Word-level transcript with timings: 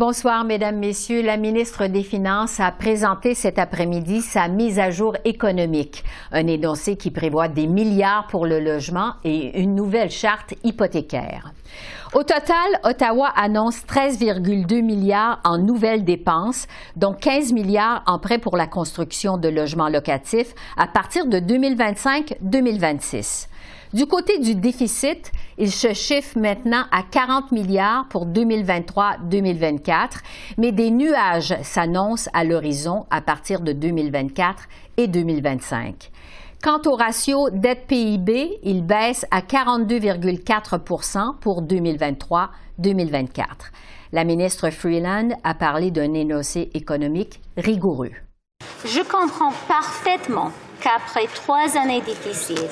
Bonsoir, 0.00 0.44
Mesdames, 0.44 0.78
Messieurs. 0.78 1.20
La 1.20 1.36
ministre 1.36 1.86
des 1.86 2.02
Finances 2.02 2.58
a 2.58 2.72
présenté 2.72 3.34
cet 3.34 3.58
après-midi 3.58 4.22
sa 4.22 4.48
mise 4.48 4.78
à 4.78 4.88
jour 4.88 5.14
économique, 5.26 6.04
un 6.32 6.46
énoncé 6.46 6.96
qui 6.96 7.10
prévoit 7.10 7.48
des 7.48 7.66
milliards 7.66 8.26
pour 8.28 8.46
le 8.46 8.60
logement 8.60 9.16
et 9.24 9.60
une 9.60 9.74
nouvelle 9.74 10.10
charte 10.10 10.54
hypothécaire. 10.64 11.52
Au 12.14 12.22
total, 12.22 12.80
Ottawa 12.82 13.28
annonce 13.36 13.82
13,2 13.82 14.80
milliards 14.80 15.38
en 15.44 15.58
nouvelles 15.58 16.04
dépenses, 16.04 16.66
dont 16.96 17.12
15 17.12 17.52
milliards 17.52 18.02
en 18.06 18.18
prêts 18.18 18.38
pour 18.38 18.56
la 18.56 18.66
construction 18.66 19.36
de 19.36 19.50
logements 19.50 19.90
locatifs 19.90 20.54
à 20.78 20.86
partir 20.86 21.26
de 21.26 21.40
2025-2026. 21.40 23.49
Du 23.92 24.06
côté 24.06 24.38
du 24.38 24.54
déficit, 24.54 25.32
il 25.58 25.72
se 25.72 25.92
chiffre 25.94 26.38
maintenant 26.38 26.84
à 26.92 27.02
40 27.02 27.50
milliards 27.50 28.06
pour 28.08 28.24
2023-2024, 28.28 30.20
mais 30.58 30.70
des 30.70 30.92
nuages 30.92 31.56
s'annoncent 31.62 32.30
à 32.32 32.44
l'horizon 32.44 33.06
à 33.10 33.20
partir 33.20 33.60
de 33.62 33.72
2024 33.72 34.62
et 34.96 35.08
2025. 35.08 36.12
Quant 36.62 36.80
au 36.86 36.94
ratio 36.94 37.50
dette-PIB, 37.50 38.60
il 38.62 38.86
baisse 38.86 39.26
à 39.32 39.40
42,4% 39.40 41.38
pour 41.40 41.64
2023-2024. 41.64 43.44
La 44.12 44.22
ministre 44.22 44.70
Freeland 44.70 45.30
a 45.42 45.54
parlé 45.54 45.90
d'un 45.90 46.14
énoncé 46.14 46.70
économique 46.74 47.40
rigoureux. 47.56 48.12
Je 48.84 49.00
comprends 49.00 49.52
parfaitement 49.66 50.52
qu'après 50.80 51.26
trois 51.34 51.76
années 51.76 52.02
difficiles, 52.02 52.68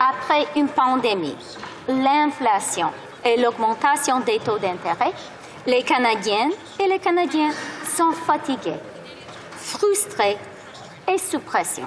après 0.00 0.46
une 0.56 0.68
pandémie, 0.68 1.36
l'inflation 1.88 2.90
et 3.24 3.36
l'augmentation 3.36 4.20
des 4.20 4.38
taux 4.38 4.58
d'intérêt, 4.58 5.12
les 5.66 5.82
Canadiennes 5.82 6.52
et 6.80 6.86
les 6.86 6.98
Canadiens 6.98 7.50
sont 7.96 8.12
fatigués, 8.12 8.80
frustrés 9.56 10.38
et 11.06 11.18
sous 11.18 11.40
pression. 11.40 11.86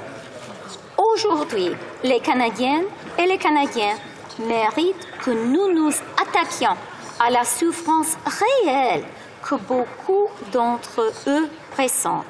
Aujourd'hui, 0.97 1.71
les 2.03 2.19
Canadiennes 2.19 2.85
et 3.17 3.25
les 3.25 3.37
Canadiens 3.37 3.95
méritent 4.39 5.07
que 5.23 5.31
nous 5.31 5.73
nous 5.73 5.91
attaquions 6.21 6.75
à 7.19 7.29
la 7.29 7.43
souffrance 7.43 8.17
réelle 8.25 9.03
que 9.43 9.55
beaucoup 9.55 10.27
d'entre 10.51 11.11
eux 11.27 11.49
ressentent. 11.77 12.25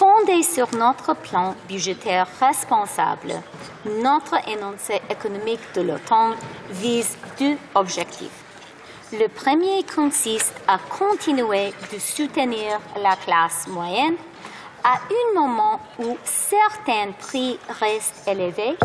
Fondé 0.00 0.42
sur 0.42 0.74
notre 0.78 1.12
plan 1.12 1.54
budgétaire 1.68 2.26
responsable, 2.40 3.34
notre 3.84 4.36
énoncé 4.48 4.98
économique 5.10 5.60
de 5.74 5.82
l'automne 5.82 6.36
vise 6.70 7.18
deux 7.38 7.58
objectifs. 7.74 8.42
Le 9.12 9.28
premier 9.28 9.82
consiste 9.94 10.54
à 10.66 10.78
continuer 10.78 11.74
de 11.92 11.98
soutenir 11.98 12.80
la 12.96 13.14
classe 13.14 13.66
moyenne 13.66 14.16
à 14.84 14.94
un 14.94 15.38
moment 15.38 15.78
où 15.98 16.16
certains 16.24 17.12
prix 17.12 17.58
restent 17.68 18.26
élevés 18.26 18.78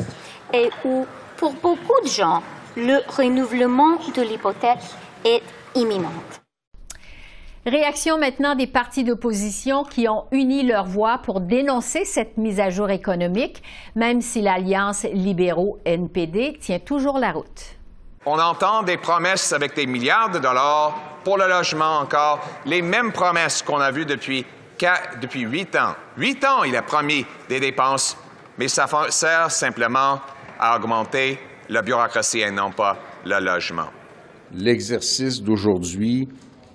et 0.51 0.69
où, 0.83 1.05
pour 1.37 1.53
beaucoup 1.53 2.01
de 2.03 2.09
gens, 2.09 2.43
le 2.75 2.97
renouvellement 3.15 3.95
de 4.13 4.21
l'hypothèque 4.21 4.83
est 5.23 5.43
imminent. 5.75 6.11
Réaction 7.65 8.19
maintenant 8.19 8.53
des 8.53 8.67
partis 8.67 9.03
d'opposition 9.03 9.83
qui 9.83 10.07
ont 10.07 10.25
uni 10.31 10.61
leur 10.61 10.85
voix 10.85 11.17
pour 11.17 11.41
dénoncer 11.41 12.05
cette 12.05 12.37
mise 12.37 12.59
à 12.59 12.69
jour 12.69 12.91
économique, 12.91 13.63
même 13.95 14.21
si 14.21 14.39
l'alliance 14.39 15.01
libéraux-NPD 15.11 16.59
tient 16.61 16.77
toujours 16.77 17.17
la 17.17 17.31
route. 17.31 17.75
On 18.27 18.37
entend 18.37 18.83
des 18.83 18.97
promesses 18.97 19.51
avec 19.51 19.75
des 19.75 19.87
milliards 19.87 20.29
de 20.29 20.37
dollars 20.37 20.93
pour 21.23 21.39
le 21.39 21.47
logement 21.47 21.97
encore, 21.97 22.39
les 22.67 22.83
mêmes 22.83 23.11
promesses 23.11 23.63
qu'on 23.63 23.79
a 23.79 23.89
vues 23.89 24.05
depuis, 24.05 24.45
depuis 25.19 25.41
huit 25.41 25.75
ans. 25.75 25.95
Huit 26.17 26.45
ans, 26.45 26.63
il 26.65 26.75
a 26.75 26.83
promis 26.83 27.25
des 27.49 27.59
dépenses, 27.59 28.15
mais 28.59 28.67
ça 28.67 28.85
sert 29.09 29.49
simplement 29.49 30.19
à 30.59 30.75
augmenter 30.75 31.39
la 31.69 31.81
bureaucratie 31.81 32.41
et 32.41 32.51
non 32.51 32.69
pas 32.69 32.95
le 33.25 33.39
logement. 33.39 33.89
L'exercice 34.53 35.41
d'aujourd'hui 35.41 36.29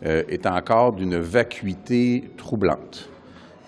euh, 0.05 0.23
est 0.29 0.47
encore 0.47 0.93
d'une 0.93 1.19
vacuité 1.19 2.25
troublante. 2.37 3.09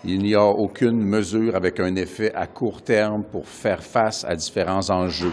Il 0.05 0.19
n'y 0.19 0.35
a 0.35 0.45
aucune 0.45 1.01
mesure 1.01 1.55
avec 1.55 1.79
un 1.79 1.95
effet 1.95 2.33
à 2.35 2.47
court 2.47 2.83
terme 2.83 3.23
pour 3.23 3.47
faire 3.47 3.83
face 3.83 4.25
à 4.25 4.35
différents 4.35 4.91
enjeux 4.91 5.33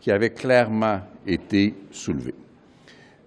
qui 0.00 0.10
avaient 0.10 0.30
clairement 0.30 1.00
été 1.26 1.74
soulevés. 1.90 2.34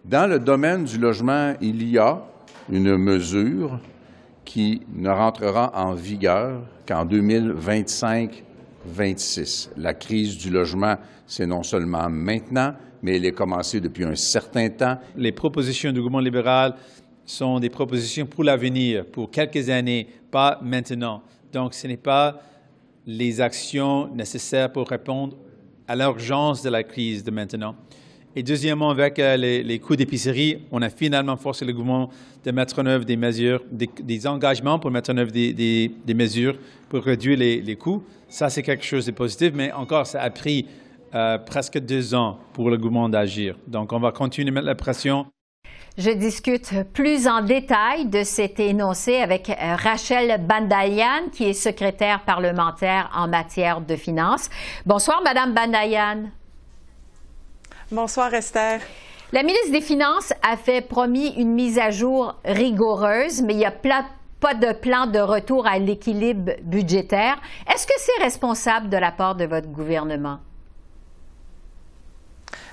Dans 0.06 0.30
le 0.30 0.38
domaine 0.38 0.84
du 0.84 0.98
logement, 0.98 1.54
il 1.62 1.90
y 1.90 1.98
a 1.98 2.22
une 2.70 2.98
mesure 2.98 3.80
qui 4.44 4.82
ne 4.94 5.10
rentrera 5.10 5.72
en 5.76 5.94
vigueur 5.94 6.64
qu'en 6.86 7.06
2025-26. 7.06 9.70
La 9.78 9.94
crise 9.94 10.38
du 10.38 10.50
logement, 10.50 10.98
c'est 11.26 11.48
non 11.48 11.64
seulement 11.64 12.10
maintenant, 12.10 12.74
mais 13.02 13.16
elle 13.16 13.26
est 13.26 13.32
commencée 13.32 13.80
depuis 13.80 14.04
un 14.04 14.16
certain 14.16 14.68
temps. 14.70 14.98
Les 15.16 15.32
propositions 15.32 15.92
du 15.92 16.00
gouvernement 16.00 16.20
libéral 16.20 16.76
sont 17.26 17.60
des 17.60 17.70
propositions 17.70 18.26
pour 18.26 18.44
l'avenir, 18.44 19.06
pour 19.06 19.32
quelques 19.32 19.70
années, 19.70 20.08
pas 20.32 20.60
maintenant. 20.62 21.22
Donc, 21.52 21.74
ce 21.74 21.88
n'est 21.88 21.98
pas 21.98 22.42
les 23.06 23.42
actions 23.42 24.08
nécessaires 24.14 24.72
pour 24.72 24.88
répondre 24.88 25.36
à 25.88 25.96
l'urgence 25.96 26.62
de 26.62 26.70
la 26.70 26.84
crise 26.84 27.24
de 27.24 27.32
maintenant. 27.32 27.76
Et 28.36 28.42
deuxièmement, 28.42 28.90
avec 28.90 29.20
euh, 29.20 29.38
les, 29.38 29.80
coûts 29.80 29.96
d'épicerie, 29.96 30.64
on 30.72 30.82
a 30.82 30.90
finalement 30.90 31.38
forcé 31.38 31.66
le 31.66 31.74
gouvernement 31.74 32.10
de 32.44 32.52
mettre 32.52 32.80
en 32.82 32.86
œuvre 32.88 33.06
des 33.06 33.16
mesures, 33.16 33.64
des, 33.72 34.28
engagements 34.28 34.80
pour 34.80 34.90
mettre 34.90 35.12
en 35.12 35.18
œuvre 35.18 35.32
des, 35.32 35.92
mesures 36.16 36.58
pour 36.90 37.04
réduire 37.04 37.38
les, 37.38 37.76
coûts. 37.76 38.04
Ça, 38.28 38.50
c'est 38.50 38.64
quelque 38.64 38.84
chose 38.84 39.06
de 39.06 39.12
positif, 39.12 39.52
mais 39.54 39.72
encore, 39.72 40.08
ça 40.08 40.22
a 40.22 40.30
pris 40.32 40.66
euh, 41.14 41.38
presque 41.38 41.78
deux 41.78 42.16
ans 42.16 42.40
pour 42.54 42.72
le 42.72 42.78
gouvernement 42.78 43.10
d'agir. 43.10 43.56
Donc, 43.68 43.94
on 43.94 44.00
va 44.00 44.12
continuer 44.12 44.50
à 44.50 44.52
mettre 44.52 44.66
la 44.66 44.76
pression. 44.76 45.28
Je 45.96 46.10
discute 46.10 46.92
plus 46.92 47.28
en 47.28 47.42
détail 47.42 48.08
de 48.08 48.24
cet 48.24 48.60
énoncé 48.60 49.18
avec 49.18 49.52
euh, 49.52 49.76
Rachel 49.76 50.44
Bandayan, 50.44 51.30
qui 51.32 51.44
est 51.44 51.54
secrétaire 51.54 52.22
parlementaire 52.22 53.12
en 53.16 53.28
matière 53.28 53.80
de 53.80 53.96
finances. 53.96 54.50
Bonsoir, 54.88 55.22
Madame 55.24 55.54
Bandayan. 55.54 56.32
Bonsoir, 57.92 58.34
Esther. 58.34 58.80
La 59.32 59.44
ministre 59.44 59.72
des 59.72 59.82
Finances 59.82 60.34
a 60.42 60.58
fait 60.58 60.82
promis 60.82 61.28
une 61.38 61.54
mise 61.54 61.78
à 61.78 61.92
jour 61.92 62.34
rigoureuse, 62.44 63.44
mais 63.44 63.54
il 63.54 63.58
n'y 63.58 63.66
a 63.66 63.72
pas 63.72 64.54
de 64.56 64.74
plan 64.74 65.06
de 65.06 65.20
retour 65.20 65.68
à 65.68 65.78
l'équilibre 65.78 66.54
budgétaire. 66.64 67.40
Est-ce 67.72 67.86
que 67.86 67.94
c'est 67.98 68.24
responsable 68.24 68.90
de 68.90 68.98
la 68.98 69.12
part 69.12 69.36
de 69.36 69.46
votre 69.46 69.68
gouvernement? 69.68 70.40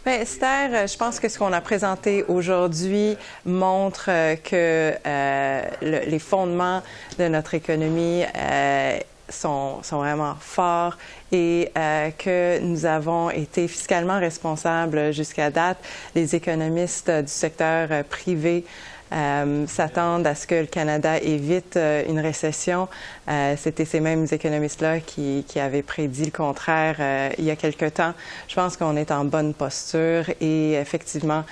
Bien, 0.02 0.14
Esther, 0.14 0.86
je 0.86 0.96
pense 0.96 1.20
que 1.20 1.28
ce 1.28 1.38
qu'on 1.38 1.52
a 1.52 1.60
présenté 1.60 2.24
aujourd'hui 2.26 3.18
montre 3.44 4.06
euh, 4.08 4.34
que 4.34 4.94
euh, 5.06 5.62
les 5.82 6.18
fondements 6.18 6.82
de 7.18 7.28
notre 7.28 7.52
économie 7.52 8.22
euh, 8.34 8.98
sont, 9.28 9.82
sont, 9.82 9.98
vraiment 9.98 10.36
forts 10.40 10.96
et 11.32 11.70
que 12.18 12.58
nous 12.60 12.86
avons 12.86 13.30
été 13.30 13.68
fiscalement 13.68 14.18
responsables 14.18 15.12
jusqu'à 15.12 15.50
date. 15.50 15.76
Les 16.14 16.34
économistes 16.34 17.10
du 17.10 17.30
secteur 17.30 18.02
privé 18.04 18.64
euh, 19.12 19.66
s'attendent 19.66 20.26
à 20.26 20.34
ce 20.34 20.46
que 20.46 20.54
le 20.54 20.66
Canada 20.66 21.18
évite 21.18 21.76
euh, 21.76 22.04
une 22.08 22.20
récession. 22.20 22.88
Euh, 23.28 23.54
C'était 23.56 23.84
ces 23.84 24.00
mêmes 24.00 24.26
économistes-là 24.30 25.00
qui, 25.00 25.44
qui, 25.46 25.58
avaient 25.60 25.82
prédit 25.82 26.24
le 26.24 26.30
contraire 26.30 26.96
euh, 27.00 27.30
il 27.38 27.44
y 27.44 27.50
a 27.50 27.56
quelque 27.56 27.86
temps. 27.86 28.14
Je 28.48 28.54
pense 28.54 28.76
qu'on 28.76 28.96
est 28.96 29.10
en 29.10 29.24
bonne 29.24 29.54
posture 29.54 30.24
et 30.40 30.74
effectivement, 30.74 31.44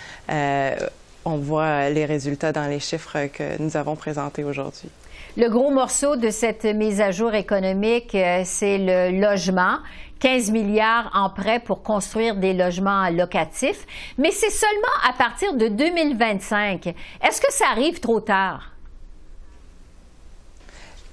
on 1.24 1.36
voit 1.36 1.90
les 1.90 2.04
résultats 2.04 2.52
dans 2.52 2.66
les 2.66 2.80
chiffres 2.80 3.26
que 3.26 3.60
nous 3.60 3.76
avons 3.76 3.96
présentés 3.96 4.44
aujourd'hui. 4.44 4.90
Le 5.36 5.48
gros 5.48 5.70
morceau 5.70 6.16
de 6.16 6.30
cette 6.30 6.64
mise 6.64 7.00
à 7.00 7.10
jour 7.10 7.34
économique, 7.34 8.16
c'est 8.44 8.78
le 8.78 9.20
logement. 9.20 9.78
15 10.20 10.50
milliards 10.50 11.10
en 11.14 11.30
prêts 11.30 11.60
pour 11.60 11.82
construire 11.82 12.34
des 12.34 12.52
logements 12.52 13.08
locatifs, 13.08 13.86
mais 14.16 14.32
c'est 14.32 14.50
seulement 14.50 15.08
à 15.08 15.12
partir 15.12 15.54
de 15.54 15.68
2025. 15.68 16.88
Est-ce 17.22 17.40
que 17.40 17.52
ça 17.52 17.66
arrive 17.70 18.00
trop 18.00 18.20
tard? 18.20 18.72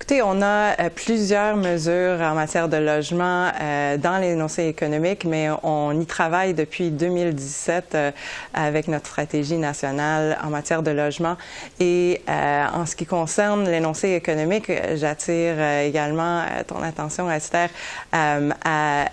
Écoutez, 0.08 0.22
on 0.22 0.44
a 0.44 0.80
euh, 0.80 0.90
plusieurs 0.94 1.58
mesures 1.58 2.22
en 2.22 2.36
matière 2.36 2.70
de 2.70 2.78
logement 2.78 3.50
euh, 3.60 3.98
dans 3.98 4.20
l'énoncé 4.20 4.66
économique, 4.66 5.26
mais 5.26 5.50
on 5.64 6.00
y 6.00 6.06
travaille 6.06 6.54
depuis 6.54 6.92
2017 6.92 7.96
euh, 7.96 8.12
avec 8.54 8.88
notre 8.88 9.08
stratégie 9.08 9.58
nationale 9.58 10.38
en 10.44 10.52
matière 10.52 10.84
de 10.84 10.92
logement. 10.92 11.38
Et 11.80 12.22
en 12.28 12.86
ce 12.86 12.96
qui 12.96 13.08
concerne 13.08 13.68
l'énoncé 13.68 14.12
économique, 14.12 14.72
j'attire 14.94 15.60
également 15.82 16.44
ton 16.68 16.84
attention, 16.84 17.32
Esther, 17.32 17.70
à, 18.12 19.06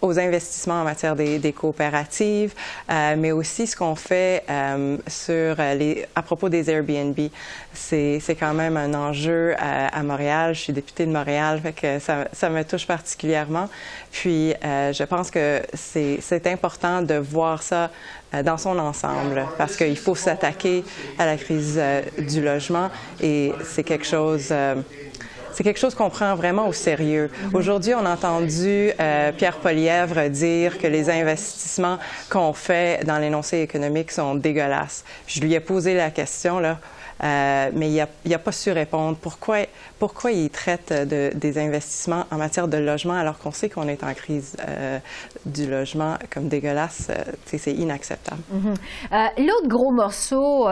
aux 0.00 0.18
investissements 0.18 0.82
en 0.82 0.84
matière 0.84 1.16
des, 1.16 1.38
des 1.38 1.52
coopératives, 1.52 2.54
mais 2.88 3.32
aussi 3.32 3.66
ce 3.66 3.76
qu'on 3.76 3.96
fait 3.96 4.44
sur 5.06 5.56
les, 5.56 6.06
à 6.14 6.22
propos 6.22 6.48
des 6.48 6.70
Airbnb. 6.70 7.18
C'est 7.72 8.36
quand 8.38 8.54
même 8.54 8.76
un 8.76 8.94
enjeu 8.94 9.54
à 9.58 10.03
Montréal. 10.04 10.54
Je 10.54 10.60
suis 10.60 10.72
députée 10.72 11.06
de 11.06 11.12
Montréal, 11.12 11.60
fait 11.62 11.98
ça 12.00 12.50
me 12.50 12.62
touche 12.62 12.86
particulièrement. 12.86 13.68
Puis, 14.12 14.54
euh, 14.64 14.92
je 14.92 15.02
pense 15.04 15.30
que 15.30 15.62
c'est 15.74 16.46
important 16.46 17.02
de 17.02 17.14
voir 17.14 17.62
ça 17.62 17.90
euh, 18.32 18.42
dans 18.42 18.58
son 18.58 18.78
ensemble 18.78 19.44
parce 19.58 19.76
qu'il 19.76 19.96
faut 19.96 20.14
s'attaquer 20.14 20.84
à 21.18 21.26
la 21.26 21.36
crise 21.36 21.76
euh, 21.78 22.02
du 22.18 22.42
logement 22.42 22.90
et 23.20 23.52
c'est 23.64 23.82
quelque 23.82 24.06
chose 24.06 24.52
c'est 25.52 25.62
quelque 25.62 25.78
chose 25.78 25.94
qu'on 25.94 26.10
prend 26.10 26.34
vraiment 26.34 26.66
au 26.66 26.72
sérieux. 26.72 27.30
Aujourd'hui, 27.52 27.94
on 27.94 28.04
a 28.04 28.10
entendu 28.10 28.90
Pierre 29.36 29.58
Polièvre 29.62 30.28
dire 30.28 30.78
que 30.78 30.88
les 30.88 31.08
investissements 31.08 31.98
qu'on 32.28 32.52
fait 32.52 33.04
dans 33.06 33.18
l'énoncé 33.18 33.60
économique 33.60 34.10
sont 34.10 34.34
dégueulasses. 34.34 35.04
Je 35.28 35.40
lui 35.40 35.54
ai 35.54 35.60
posé 35.60 35.94
la 35.94 36.10
question, 36.10 36.58
là, 36.58 36.78
euh, 37.22 37.70
mais 37.72 37.90
il 37.90 38.06
n'a 38.26 38.38
pas 38.38 38.52
su 38.52 38.70
répondre. 38.72 39.16
Pourquoi, 39.20 39.58
pourquoi 39.98 40.32
il 40.32 40.50
traite 40.50 40.92
de, 40.92 41.30
des 41.34 41.58
investissements 41.58 42.24
en 42.30 42.36
matière 42.36 42.68
de 42.68 42.76
logement 42.76 43.14
alors 43.14 43.38
qu'on 43.38 43.52
sait 43.52 43.68
qu'on 43.68 43.88
est 43.88 44.02
en 44.02 44.12
crise 44.14 44.56
euh, 44.66 44.98
du 45.46 45.68
logement 45.70 46.16
comme 46.30 46.48
dégueulasse? 46.48 47.08
Euh, 47.10 47.22
c'est 47.44 47.72
inacceptable. 47.72 48.42
Mm-hmm. 48.52 49.46
L'autre 49.46 49.68
gros 49.68 49.92
morceau, 49.92 50.68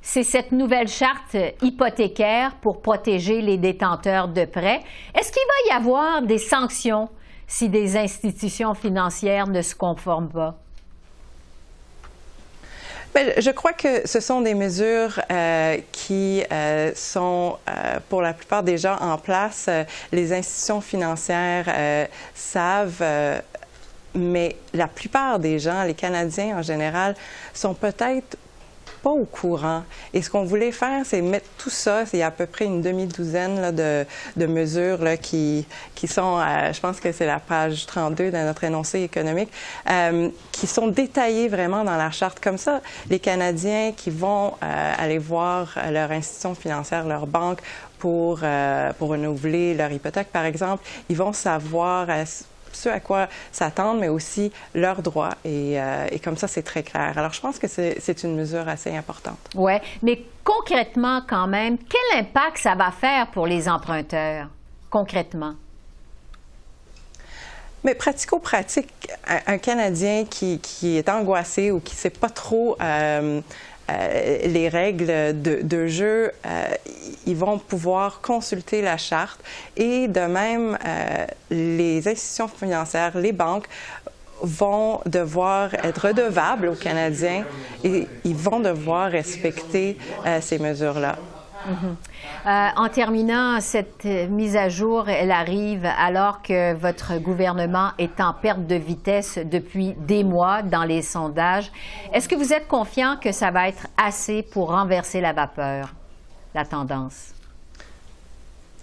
c'est 0.00 0.22
cette 0.22 0.52
nouvelle 0.52 0.88
charte 0.88 1.36
hypothécaire 1.60 2.56
pour 2.60 2.80
protéger 2.80 3.40
les 3.42 3.58
détenteurs 3.58 4.28
de 4.28 4.44
prêts. 4.46 4.80
Est-ce 5.14 5.30
qu'il 5.30 5.42
va 5.46 5.74
y 5.74 5.78
avoir 5.78 6.22
des 6.22 6.38
sanctions 6.38 7.08
si 7.46 7.68
des 7.68 7.96
institutions 7.96 8.74
financières 8.74 9.46
ne 9.46 9.60
se 9.60 9.74
conforment 9.74 10.30
pas? 10.30 10.56
Bien, 13.14 13.26
je 13.36 13.50
crois 13.50 13.74
que 13.74 14.06
ce 14.06 14.20
sont 14.20 14.40
des 14.40 14.54
mesures 14.54 15.20
euh, 15.30 15.76
qui 15.92 16.42
euh, 16.50 16.92
sont 16.94 17.58
euh, 17.68 17.98
pour 18.08 18.22
la 18.22 18.32
plupart 18.32 18.62
déjà 18.62 18.96
en 19.02 19.18
place. 19.18 19.68
les 20.12 20.32
institutions 20.32 20.80
financières 20.80 22.08
savent 22.34 23.04
mais 24.14 24.56
la 24.74 24.88
plupart 24.88 25.38
des 25.38 25.58
gens, 25.58 25.84
les 25.84 25.94
Canadiens 25.94 26.58
en 26.58 26.62
général, 26.62 27.14
sont 27.54 27.72
peut-être 27.74 28.36
pas 29.02 29.10
au 29.10 29.24
courant. 29.24 29.82
Et 30.14 30.22
ce 30.22 30.30
qu'on 30.30 30.44
voulait 30.44 30.72
faire, 30.72 31.04
c'est 31.04 31.20
mettre 31.20 31.48
tout 31.58 31.70
ça, 31.70 32.04
a 32.12 32.26
à 32.26 32.30
peu 32.30 32.46
près 32.46 32.64
une 32.64 32.82
demi-douzaine 32.82 33.74
de, 33.74 34.06
de, 34.36 34.46
mesures 34.46 35.02
là, 35.02 35.16
qui, 35.16 35.66
qui 35.94 36.06
sont, 36.06 36.38
je 36.72 36.80
pense 36.80 37.00
que 37.00 37.12
c'est 37.12 37.26
la 37.26 37.40
page 37.40 37.86
32 37.86 38.30
de 38.30 38.36
notre 38.36 38.64
énoncé 38.64 39.00
économique, 39.00 39.50
euh, 39.90 40.28
qui 40.52 40.66
sont 40.66 40.86
détaillées 40.86 41.48
vraiment 41.48 41.84
dans 41.84 41.96
la 41.96 42.10
charte. 42.10 42.40
Comme 42.40 42.58
ça, 42.58 42.80
les 43.10 43.18
Canadiens 43.18 43.92
qui 43.96 44.10
vont 44.10 44.54
euh, 44.62 44.92
aller 44.98 45.18
voir 45.18 45.76
leur 45.90 46.10
institution 46.12 46.54
financière, 46.54 47.06
leur 47.06 47.26
banque, 47.26 47.60
pour, 47.98 48.40
euh, 48.42 48.92
pour 48.98 49.10
renouveler 49.10 49.74
leur 49.74 49.92
hypothèque, 49.92 50.32
par 50.32 50.44
exemple, 50.44 50.82
ils 51.08 51.16
vont 51.16 51.32
savoir 51.32 52.10
ce 52.72 52.88
à 52.88 53.00
quoi 53.00 53.28
s'attendre, 53.50 54.00
mais 54.00 54.08
aussi 54.08 54.52
leurs 54.74 55.02
droits. 55.02 55.34
Et, 55.44 55.80
euh, 55.80 56.06
et 56.10 56.18
comme 56.18 56.36
ça, 56.36 56.48
c'est 56.48 56.62
très 56.62 56.82
clair. 56.82 57.16
Alors, 57.16 57.32
je 57.32 57.40
pense 57.40 57.58
que 57.58 57.66
c'est 57.68 58.22
une 58.22 58.36
mesure 58.36 58.68
assez 58.68 58.94
importante. 58.94 59.38
Oui, 59.54 59.74
mais 60.02 60.24
concrètement, 60.44 61.22
quand 61.28 61.46
même, 61.46 61.78
quel 61.78 62.20
impact 62.20 62.58
ça 62.58 62.74
va 62.74 62.90
faire 62.90 63.28
pour 63.28 63.46
les 63.46 63.68
emprunteurs, 63.68 64.48
concrètement? 64.90 65.54
Mais 67.84 67.94
pratico-pratique, 67.96 68.88
un, 69.26 69.58
Canadien 69.58 70.24
qui, 70.24 70.60
qui, 70.60 70.96
est 70.96 71.08
angoissé 71.08 71.72
ou 71.72 71.80
qui 71.80 71.94
ne 71.94 71.98
sait 71.98 72.10
pas 72.10 72.28
trop 72.28 72.76
euh, 72.80 72.84
euh, 72.84 73.40
les 74.44 74.68
règles 74.68 75.40
de, 75.40 75.86
jeu, 75.86 76.32
euh, 76.46 76.64
ils 77.26 77.36
vont 77.36 77.58
pouvoir 77.58 78.20
consulter 78.20 78.82
la 78.82 78.96
charte 78.96 79.40
et 79.76 80.08
de 80.08 80.20
même, 80.20 80.78
euh, 80.84 81.26
les 81.50 82.06
institutions 82.08 82.48
financières, 82.48 83.16
les 83.16 83.32
banques 83.32 83.66
vont 84.42 85.00
devoir 85.06 85.74
être 85.74 86.08
redevables 86.08 86.68
aux 86.68 86.74
Canadiens 86.74 87.44
et 87.84 88.08
ils 88.24 88.34
vont 88.34 88.58
devoir 88.58 89.10
respecter 89.10 89.96
ces 90.40 90.58
mesures-là. 90.58 91.16
Euh, 92.46 92.68
en 92.76 92.88
terminant, 92.88 93.60
cette 93.60 94.04
mise 94.04 94.56
à 94.56 94.68
jour, 94.68 95.08
elle 95.08 95.30
arrive 95.30 95.86
alors 95.98 96.42
que 96.42 96.74
votre 96.74 97.18
gouvernement 97.18 97.90
est 97.98 98.20
en 98.20 98.32
perte 98.32 98.66
de 98.66 98.74
vitesse 98.74 99.38
depuis 99.44 99.94
des 99.98 100.24
mois 100.24 100.62
dans 100.62 100.84
les 100.84 101.02
sondages. 101.02 101.70
Est-ce 102.12 102.28
que 102.28 102.34
vous 102.34 102.52
êtes 102.52 102.68
confiant 102.68 103.16
que 103.16 103.32
ça 103.32 103.50
va 103.50 103.68
être 103.68 103.86
assez 103.96 104.42
pour 104.42 104.70
renverser 104.70 105.20
la 105.20 105.32
vapeur, 105.32 105.94
la 106.54 106.64
tendance? 106.64 107.32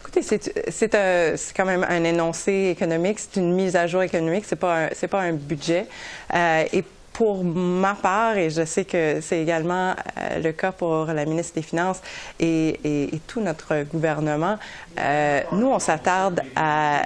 Écoutez, 0.02 0.22
c'est 0.22 1.54
quand 1.56 1.66
même 1.66 1.86
un 1.88 2.04
énoncé 2.04 2.70
économique, 2.76 3.20
c'est 3.20 3.40
une 3.40 3.54
mise 3.54 3.76
à 3.76 3.86
jour 3.86 4.02
économique, 4.02 4.46
c'est 4.46 4.56
pas 4.56 4.90
pas 5.12 5.22
un 5.22 5.34
budget. 5.34 5.86
Euh, 6.34 6.64
et 6.72 6.84
pour 7.20 7.44
ma 7.44 7.96
part, 7.96 8.38
et 8.38 8.50
je 8.50 8.64
sais 8.64 8.86
que 8.86 9.20
c'est 9.20 9.42
également 9.42 9.90
euh, 9.92 10.40
le 10.42 10.54
cas 10.54 10.72
pour 10.72 11.08
la 11.08 11.26
ministre 11.26 11.56
des 11.56 11.62
Finances 11.62 12.00
et, 12.40 13.10
tout 13.28 13.42
notre 13.42 13.84
gouvernement, 13.84 14.58
euh, 14.98 15.42
nous, 15.52 15.68
on 15.68 15.80
s'attarde 15.80 16.42
à, 16.56 17.02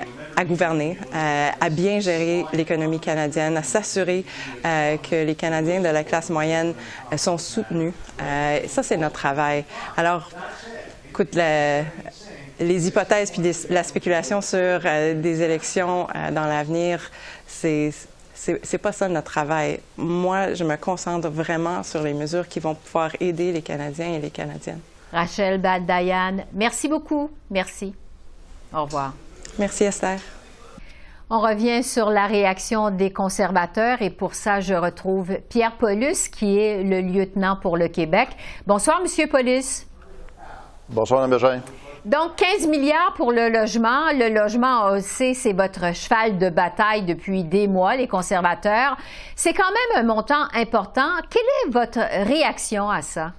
gouverner, 0.46 1.00
euh, 1.16 1.50
à, 1.60 1.70
bien 1.72 2.00
gérer 2.00 2.46
l'économie 2.54 3.00
canadienne, 3.00 3.58
à 3.58 3.64
s'assurer 3.64 4.24
que 4.64 5.26
les 5.26 5.34
Canadiens 5.34 5.80
de 5.82 5.90
la 5.90 6.04
classe 6.04 6.30
moyenne 6.30 6.76
sont 7.18 7.40
soutenus. 7.40 7.94
ça, 8.68 8.84
c'est 8.84 8.98
notre 8.98 9.16
travail. 9.16 9.66
Alors, 9.98 10.30
écoute, 11.10 11.34
les 11.34 12.88
hypothèses 12.88 13.32
puis 13.32 13.42
la 13.72 13.84
spéculation 13.84 14.42
sur 14.42 14.82
des 15.16 15.42
élections 15.42 16.06
dans 16.32 16.46
l'avenir, 16.46 17.10
c'est 17.48 17.92
c'est 18.34 18.78
pas 18.78 18.92
ça 18.92 19.08
notre 19.08 19.32
travail. 19.32 19.80
Moi, 19.98 20.54
je 20.54 20.64
me 20.64 20.76
concentre 20.76 21.30
vraiment 21.30 21.84
sur 21.84 22.02
les 22.02 22.14
mesures 22.14 22.48
qui 22.48 22.60
vont 22.60 22.76
pouvoir 22.76 23.12
aider 23.20 23.52
les 23.52 23.62
Canadiens 23.62 24.14
et 24.14 24.20
les 24.20 24.32
Canadiennes. 24.32 24.82
Rachel 25.12 25.62
Baldayan, 25.62 26.38
merci 26.54 26.88
beaucoup. 26.88 27.30
Merci. 27.52 27.94
Au 28.74 28.84
revoir. 28.84 29.14
Merci, 29.60 29.84
Esther. 29.84 30.20
On 31.30 31.40
revient 31.40 31.84
sur 31.84 32.10
la 32.10 32.28
réaction 32.28 32.90
des 32.90 33.12
conservateurs 33.12 34.02
et 34.02 34.10
pour 34.10 34.34
ça, 34.34 34.60
je 34.60 34.74
retrouve 34.74 35.38
Pierre 35.50 35.78
Paulus, 35.78 36.30
qui 36.30 36.58
est 36.60 36.84
le 36.84 37.02
lieutenant 37.02 37.56
pour 37.62 37.78
le 37.78 37.88
Québec. 37.88 38.30
Bonsoir, 38.68 39.02
Monsieur 39.02 39.28
Paulus. 39.28 39.88
Bonsoir, 40.90 41.22
Mme 41.22 41.40
Berger. 41.40 41.60
Donc, 42.06 42.36
15 42.36 42.68
milliards 42.68 43.14
pour 43.16 43.32
le 43.32 43.48
logement. 43.48 44.12
Le 44.12 44.28
logement, 44.28 45.00
sait, 45.00 45.34
c'est 45.34 45.54
votre 45.54 45.96
cheval 45.96 46.38
de 46.38 46.50
bataille 46.50 47.04
depuis 47.04 47.46
des 47.46 47.70
mois, 47.70 47.96
les 47.96 48.10
conservateurs. 48.10 48.98
C'est 49.38 49.54
quand 49.54 49.64
même 49.64 50.04
un 50.04 50.06
montant 50.06 50.44
important. 50.54 51.08
Quelle 51.30 51.44
est 51.66 51.72
votre 51.72 52.00
réaction 52.28 52.90
à 52.90 53.02
ça? 53.02 53.32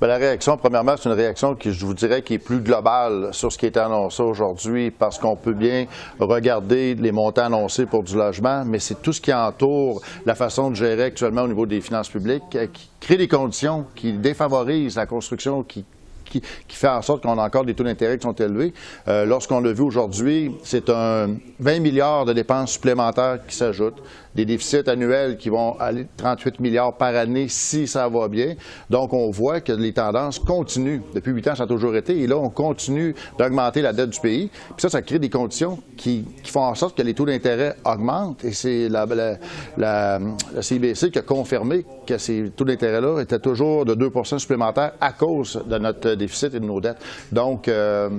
Bien, 0.00 0.08
la 0.08 0.16
réaction, 0.16 0.56
premièrement, 0.56 0.94
c'est 0.96 1.10
une 1.10 1.14
réaction 1.14 1.54
qui, 1.54 1.70
je 1.70 1.84
vous 1.84 1.92
dirais, 1.92 2.22
qui 2.22 2.34
est 2.34 2.38
plus 2.38 2.60
globale 2.60 3.28
sur 3.32 3.52
ce 3.52 3.58
qui 3.58 3.66
est 3.66 3.76
annoncé 3.76 4.22
aujourd'hui, 4.22 4.90
parce 4.90 5.18
qu'on 5.18 5.36
peut 5.36 5.52
bien 5.52 5.84
regarder 6.18 6.94
les 6.94 7.12
montants 7.12 7.44
annoncés 7.44 7.84
pour 7.84 8.04
du 8.04 8.16
logement, 8.16 8.64
mais 8.64 8.78
c'est 8.78 9.02
tout 9.02 9.12
ce 9.12 9.20
qui 9.20 9.34
entoure 9.34 10.00
la 10.24 10.34
façon 10.34 10.70
de 10.70 10.76
gérer 10.76 11.04
actuellement 11.04 11.42
au 11.42 11.48
niveau 11.48 11.66
des 11.66 11.82
finances 11.82 12.08
publiques, 12.08 12.54
euh, 12.54 12.66
qui 12.72 12.88
crée 13.00 13.16
des 13.18 13.28
conditions 13.28 13.84
qui 13.94 14.14
défavorisent 14.14 14.96
la 14.96 15.06
construction, 15.06 15.62
qui 15.62 15.84
qui, 16.30 16.42
fait 16.68 16.88
en 16.88 17.02
sorte 17.02 17.22
qu'on 17.22 17.38
a 17.38 17.42
encore 17.42 17.64
des 17.64 17.74
taux 17.74 17.84
d'intérêt 17.84 18.18
qui 18.18 18.22
sont 18.22 18.34
élevés. 18.34 18.72
Euh, 19.08 19.24
lorsqu'on 19.24 19.60
l'a 19.60 19.72
vu 19.72 19.82
aujourd'hui, 19.82 20.54
c'est 20.62 20.90
un 20.90 21.36
20 21.60 21.80
milliards 21.80 22.24
de 22.24 22.32
dépenses 22.32 22.72
supplémentaires 22.72 23.38
qui 23.46 23.56
s'ajoutent, 23.56 24.02
des 24.36 24.44
déficits 24.44 24.88
annuels 24.88 25.38
qui 25.38 25.48
vont 25.48 25.78
aller 25.80 26.02
de 26.04 26.08
38 26.16 26.60
milliards 26.60 26.96
par 26.96 27.16
année 27.16 27.46
si 27.48 27.86
ça 27.86 28.08
va 28.08 28.28
bien. 28.28 28.54
Donc, 28.90 29.12
on 29.12 29.30
voit 29.30 29.60
que 29.60 29.72
les 29.72 29.92
tendances 29.92 30.38
continuent. 30.38 31.00
Depuis 31.14 31.32
huit 31.32 31.48
ans, 31.48 31.54
ça 31.54 31.64
a 31.64 31.66
toujours 31.66 31.96
été. 31.96 32.20
Et 32.20 32.26
là, 32.26 32.36
on 32.36 32.50
continue 32.50 33.14
d'augmenter 33.38 33.80
la 33.80 33.92
dette 33.92 34.10
du 34.10 34.20
pays. 34.20 34.48
Puis 34.48 34.74
ça, 34.78 34.90
ça 34.90 35.02
crée 35.02 35.18
des 35.18 35.30
conditions 35.30 35.78
qui, 35.96 36.24
font 36.44 36.64
en 36.64 36.74
sorte 36.74 36.96
que 36.96 37.02
les 37.02 37.14
taux 37.14 37.24
d'intérêt 37.24 37.76
augmentent. 37.84 38.44
Et 38.44 38.52
c'est 38.52 38.88
la, 38.88 39.06
la, 39.76 40.20
CBC 40.60 41.10
qui 41.10 41.18
a 41.18 41.22
confirmé 41.22 41.84
que 42.06 42.18
ces 42.18 42.50
taux 42.54 42.64
d'intérêt-là 42.64 43.20
étaient 43.20 43.38
toujours 43.38 43.84
de 43.84 43.94
2% 43.94 44.38
supplémentaires 44.38 44.92
à 45.00 45.12
cause 45.12 45.62
de 45.66 45.78
notre 45.78 46.14
déficit 46.14 46.54
et 46.54 46.60
de 46.60 46.66
nos 46.66 46.80
dettes. 46.80 46.98
Donc, 47.32 47.68
euh, 47.68 48.10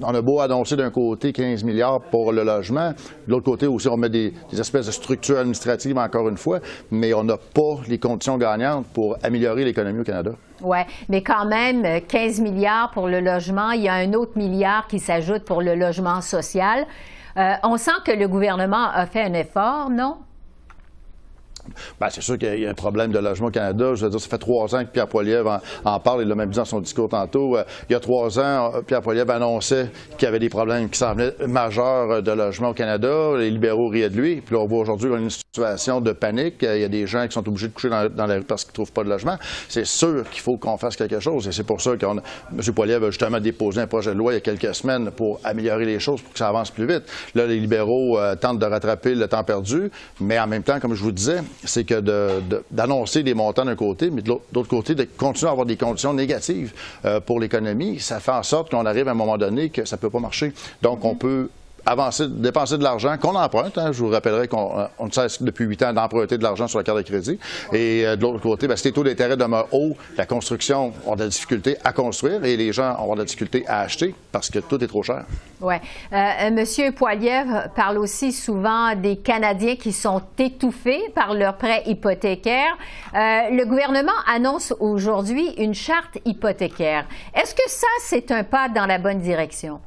on 0.00 0.14
a 0.14 0.22
beau 0.22 0.40
annoncer 0.40 0.76
d'un 0.76 0.90
côté 0.90 1.32
15 1.32 1.64
milliards 1.64 2.00
pour 2.10 2.32
le 2.32 2.42
logement, 2.44 2.90
de 2.90 3.30
l'autre 3.30 3.44
côté 3.44 3.66
aussi, 3.66 3.88
on 3.88 3.96
met 3.96 4.08
des, 4.08 4.32
des 4.50 4.60
espèces 4.60 4.86
de 4.86 4.92
structures 4.92 5.38
administratives, 5.38 5.65
encore 5.96 6.28
une 6.28 6.36
fois, 6.36 6.60
mais 6.90 7.14
on 7.14 7.24
n'a 7.24 7.36
pas 7.36 7.80
les 7.88 7.98
conditions 7.98 8.38
gagnantes 8.38 8.86
pour 8.92 9.16
améliorer 9.22 9.64
l'économie 9.64 10.00
au 10.00 10.04
Canada. 10.04 10.32
Oui, 10.62 10.78
mais 11.08 11.22
quand 11.22 11.44
même, 11.46 12.00
15 12.06 12.40
milliards 12.40 12.90
pour 12.92 13.08
le 13.08 13.20
logement, 13.20 13.72
il 13.72 13.82
y 13.82 13.88
a 13.88 13.94
un 13.94 14.12
autre 14.14 14.36
milliard 14.36 14.86
qui 14.86 14.98
s'ajoute 14.98 15.44
pour 15.44 15.62
le 15.62 15.74
logement 15.74 16.20
social. 16.20 16.86
Euh, 17.36 17.52
on 17.62 17.76
sent 17.76 17.90
que 18.04 18.12
le 18.12 18.28
gouvernement 18.28 18.88
a 18.90 19.06
fait 19.06 19.22
un 19.22 19.34
effort, 19.34 19.90
non? 19.90 20.16
Ben, 22.00 22.08
c'est 22.10 22.20
sûr 22.20 22.38
qu'il 22.38 22.58
y 22.58 22.66
a 22.66 22.70
un 22.70 22.74
problème 22.74 23.12
de 23.12 23.18
logement 23.18 23.48
au 23.48 23.50
Canada. 23.50 23.94
Je 23.94 24.04
veux 24.04 24.10
dire, 24.10 24.20
ça 24.20 24.28
fait 24.28 24.38
trois 24.38 24.74
ans 24.74 24.84
que 24.84 24.90
Pierre 24.90 25.08
Poilievre 25.08 25.60
en, 25.84 26.00
parle. 26.00 26.22
Il 26.22 26.28
l'a 26.28 26.34
même 26.34 26.50
dit 26.50 26.56
dans 26.56 26.64
son 26.64 26.80
discours 26.80 27.08
tantôt. 27.08 27.56
Euh, 27.56 27.64
il 27.88 27.92
y 27.92 27.96
a 27.96 28.00
trois 28.00 28.38
ans, 28.38 28.72
euh, 28.74 28.82
Pierre 28.82 29.02
Poilievre 29.02 29.32
annonçait 29.32 29.90
qu'il 30.16 30.26
y 30.26 30.28
avait 30.28 30.38
des 30.38 30.48
problèmes 30.48 30.88
qui 30.88 30.98
semblaient 30.98 31.34
majeurs 31.46 32.22
de 32.22 32.32
logement 32.32 32.70
au 32.70 32.74
Canada. 32.74 33.32
Les 33.38 33.50
libéraux 33.50 33.88
riaient 33.88 34.10
de 34.10 34.16
lui. 34.16 34.40
Puis 34.40 34.54
là, 34.54 34.60
on 34.62 34.66
voit 34.66 34.80
aujourd'hui 34.80 35.10
une 35.10 35.30
situation 35.30 36.00
de 36.00 36.12
panique. 36.12 36.56
Il 36.62 36.80
y 36.80 36.84
a 36.84 36.88
des 36.88 37.06
gens 37.06 37.26
qui 37.26 37.32
sont 37.32 37.46
obligés 37.48 37.68
de 37.68 37.72
coucher 37.72 37.88
dans, 37.88 38.26
la 38.26 38.34
rue 38.34 38.42
parce 38.42 38.64
qu'ils 38.64 38.72
ne 38.72 38.74
trouvent 38.74 38.92
pas 38.92 39.04
de 39.04 39.08
logement. 39.08 39.36
C'est 39.68 39.86
sûr 39.86 40.28
qu'il 40.30 40.42
faut 40.42 40.56
qu'on 40.56 40.76
fasse 40.76 40.96
quelque 40.96 41.20
chose. 41.20 41.48
Et 41.48 41.52
c'est 41.52 41.64
pour 41.64 41.80
ça 41.80 41.96
que 41.96 42.06
M. 42.06 42.20
Poilievre 42.74 43.06
a 43.06 43.10
justement 43.10 43.40
déposé 43.40 43.80
un 43.80 43.86
projet 43.86 44.12
de 44.12 44.18
loi 44.18 44.32
il 44.32 44.36
y 44.36 44.38
a 44.38 44.40
quelques 44.40 44.74
semaines 44.74 45.10
pour 45.10 45.40
améliorer 45.44 45.84
les 45.84 46.00
choses, 46.00 46.20
pour 46.20 46.32
que 46.32 46.38
ça 46.38 46.48
avance 46.48 46.70
plus 46.70 46.86
vite. 46.86 47.04
Là, 47.34 47.46
les 47.46 47.58
libéraux 47.58 48.18
euh, 48.18 48.34
tentent 48.36 48.58
de 48.58 48.66
rattraper 48.66 49.14
le 49.14 49.28
temps 49.28 49.44
perdu. 49.44 49.90
Mais 50.20 50.38
en 50.38 50.46
même 50.46 50.62
temps, 50.62 50.80
comme 50.80 50.94
je 50.94 51.02
vous 51.02 51.12
disais, 51.12 51.38
c'est 51.64 51.84
que 51.84 52.00
d'annoncer 52.70 53.22
des 53.22 53.34
montants 53.34 53.64
d'un 53.64 53.76
côté, 53.76 54.10
mais 54.10 54.22
de 54.22 54.28
l'autre 54.28 54.68
côté, 54.68 54.94
de 54.94 55.04
continuer 55.04 55.48
à 55.48 55.52
avoir 55.52 55.66
des 55.66 55.76
conditions 55.76 56.12
négatives 56.12 56.72
euh, 57.04 57.20
pour 57.20 57.40
l'économie, 57.40 58.00
ça 58.00 58.20
fait 58.20 58.32
en 58.32 58.42
sorte 58.42 58.70
qu'on 58.70 58.86
arrive 58.86 59.08
à 59.08 59.12
un 59.12 59.14
moment 59.14 59.38
donné 59.38 59.70
que 59.70 59.84
ça 59.84 59.96
ne 59.96 60.00
peut 60.00 60.10
pas 60.10 60.20
marcher. 60.20 60.52
Donc, 60.82 61.04
on 61.04 61.14
peut 61.14 61.48
avancer, 61.86 62.26
dépenser 62.28 62.76
de 62.76 62.82
l'argent 62.82 63.16
qu'on 63.16 63.36
emprunte. 63.36 63.78
Hein. 63.78 63.92
Je 63.92 64.02
vous 64.02 64.10
rappellerai 64.10 64.48
qu'on 64.48 64.78
euh, 64.78 64.86
on 64.98 65.10
cesse 65.10 65.40
depuis 65.40 65.64
huit 65.64 65.82
ans 65.82 65.92
d'emprunter 65.92 66.36
de 66.36 66.42
l'argent 66.42 66.66
sur 66.66 66.78
la 66.78 66.84
carte 66.84 66.98
de 66.98 67.02
crédit. 67.02 67.38
Et 67.72 68.04
euh, 68.04 68.16
de 68.16 68.22
l'autre 68.22 68.40
côté, 68.40 68.66
ben, 68.66 68.76
si 68.76 68.88
les 68.88 68.92
taux 68.92 69.04
d'intérêt 69.04 69.36
demeurent 69.36 69.72
hauts, 69.72 69.96
la 70.18 70.26
construction 70.26 70.92
aura 71.06 71.16
de 71.16 71.22
la 71.22 71.28
difficulté 71.28 71.76
à 71.84 71.92
construire 71.92 72.44
et 72.44 72.56
les 72.56 72.72
gens 72.72 72.96
auront 72.98 73.14
de 73.14 73.20
la 73.20 73.24
difficulté 73.24 73.64
à 73.68 73.80
acheter 73.80 74.14
parce 74.32 74.50
que 74.50 74.58
tout 74.58 74.82
est 74.82 74.88
trop 74.88 75.02
cher. 75.02 75.24
Oui. 75.60 75.76
Euh, 76.12 76.50
Monsieur 76.50 76.90
Poiliev 76.90 77.70
parle 77.76 77.98
aussi 77.98 78.32
souvent 78.32 78.94
des 78.96 79.16
Canadiens 79.16 79.76
qui 79.76 79.92
sont 79.92 80.20
étouffés 80.38 81.02
par 81.14 81.34
leurs 81.34 81.56
prêts 81.56 81.82
hypothécaires. 81.86 82.76
le 83.14 83.64
gouvernement 83.64 84.12
annonce 84.26 84.74
aujourd'hui 84.80 85.54
une 85.58 85.74
charte 85.74 86.18
hypothécaire. 86.24 87.06
Est-ce 87.34 87.54
que 87.54 87.68
ça, 87.68 87.86
c'est 88.00 88.30
un 88.32 88.42
pas 88.44 88.68
dans 88.68 88.86
la 88.86 88.98
bonne 88.98 89.20
direction? 89.20 89.80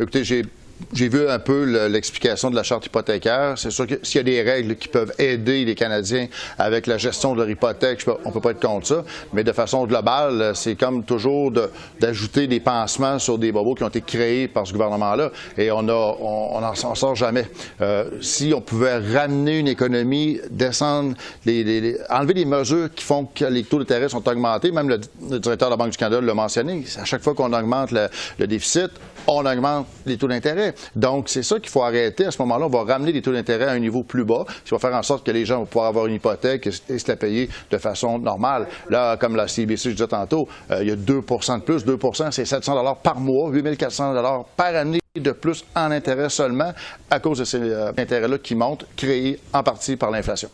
Écoutez, 0.00 0.22
j'ai 0.22 1.08
vu 1.08 1.28
un 1.28 1.40
peu 1.40 1.88
l'explication 1.88 2.50
de 2.50 2.54
la 2.54 2.62
charte 2.62 2.86
hypothécaire. 2.86 3.54
C'est 3.56 3.72
sûr 3.72 3.84
que 3.84 3.98
s'il 4.04 4.18
y 4.18 4.20
a 4.20 4.22
des 4.22 4.42
règles 4.48 4.76
qui 4.76 4.86
peuvent 4.86 5.12
aider 5.18 5.64
les 5.64 5.74
Canadiens 5.74 6.28
avec 6.56 6.86
la 6.86 6.98
gestion 6.98 7.34
de 7.34 7.40
leur 7.40 7.50
hypothèque, 7.50 8.06
on 8.24 8.28
ne 8.28 8.32
peut 8.32 8.40
pas 8.40 8.52
être 8.52 8.64
contre 8.64 8.86
ça. 8.86 9.04
Mais 9.32 9.42
de 9.42 9.50
façon 9.50 9.86
globale, 9.86 10.52
c'est 10.54 10.76
comme 10.76 11.02
toujours 11.02 11.50
d'ajouter 11.98 12.46
des 12.46 12.60
pansements 12.60 13.18
sur 13.18 13.38
des 13.38 13.50
bobos 13.50 13.74
qui 13.74 13.82
ont 13.82 13.88
été 13.88 14.00
créés 14.00 14.46
par 14.46 14.68
ce 14.68 14.72
gouvernement-là. 14.72 15.32
Et 15.56 15.72
on 15.72 15.82
n'en 15.82 16.16
on, 16.20 16.74
sort 16.74 17.16
jamais. 17.16 17.46
Euh, 17.80 18.08
si 18.20 18.52
on 18.54 18.60
pouvait 18.60 18.98
ramener 18.98 19.58
une 19.58 19.68
économie, 19.68 20.38
descendre, 20.48 21.16
les, 21.44 21.98
enlever 22.08 22.34
les 22.34 22.44
mesures 22.44 22.88
qui 22.94 23.02
font 23.02 23.24
que 23.24 23.46
les 23.46 23.64
taux 23.64 23.80
d'intérêt 23.80 24.08
sont 24.08 24.26
augmentés, 24.28 24.70
même 24.70 24.88
le, 24.88 24.98
directeur 25.40 25.70
de 25.70 25.72
la 25.72 25.76
Banque 25.76 25.90
du 25.90 25.98
Canada 25.98 26.20
l'a 26.20 26.34
mentionné, 26.34 26.84
à 27.00 27.04
chaque 27.04 27.22
fois 27.22 27.34
qu'on 27.34 27.52
augmente 27.52 27.90
le 27.90 28.46
déficit, 28.46 28.92
on 29.28 29.44
augmente 29.44 29.86
les 30.06 30.16
taux 30.16 30.26
d'intérêt. 30.26 30.74
Donc, 30.96 31.28
c'est 31.28 31.42
ça 31.42 31.60
qu'il 31.60 31.68
faut 31.68 31.82
arrêter. 31.82 32.26
À 32.26 32.30
ce 32.30 32.40
moment-là, 32.42 32.66
on 32.66 32.70
va 32.70 32.92
ramener 32.92 33.12
les 33.12 33.22
taux 33.22 33.32
d'intérêt 33.32 33.66
à 33.66 33.72
un 33.72 33.78
niveau 33.78 34.02
plus 34.02 34.24
bas, 34.24 34.44
ce 34.64 34.74
va 34.74 34.78
faire 34.78 34.94
en 34.94 35.02
sorte 35.02 35.24
que 35.24 35.30
les 35.30 35.44
gens 35.44 35.58
vont 35.58 35.66
pouvoir 35.66 35.88
avoir 35.88 36.06
une 36.06 36.14
hypothèque 36.14 36.66
et, 36.66 36.98
se 36.98 37.08
la 37.08 37.16
payer 37.16 37.48
de 37.70 37.78
façon 37.78 38.18
normale. 38.18 38.66
Là, 38.88 39.16
comme 39.16 39.36
la 39.36 39.46
CBC, 39.46 39.90
je 39.90 39.94
disais 39.94 40.08
tantôt, 40.08 40.48
euh, 40.70 40.78
il 40.82 40.88
y 40.88 40.90
a 40.90 40.96
2% 40.96 41.58
de 41.58 41.62
plus. 41.62 41.84
2% 41.84 42.30
c'est 42.32 42.44
700 42.44 42.96
par 43.02 43.20
mois, 43.20 43.50
8 43.50 43.76
400 43.76 44.46
par 44.56 44.74
année 44.74 45.00
de 45.14 45.32
plus 45.32 45.64
en 45.74 45.90
intérêt 45.90 46.28
seulement 46.28 46.72
à 47.10 47.20
cause 47.20 47.38
de 47.38 47.44
ces 47.44 47.60
euh, 47.60 47.92
intérêts-là 47.96 48.38
qui 48.38 48.54
montent, 48.54 48.86
créés 48.96 49.40
en 49.52 49.62
partie 49.62 49.96
par 49.96 50.10
l'inflation. 50.10 50.48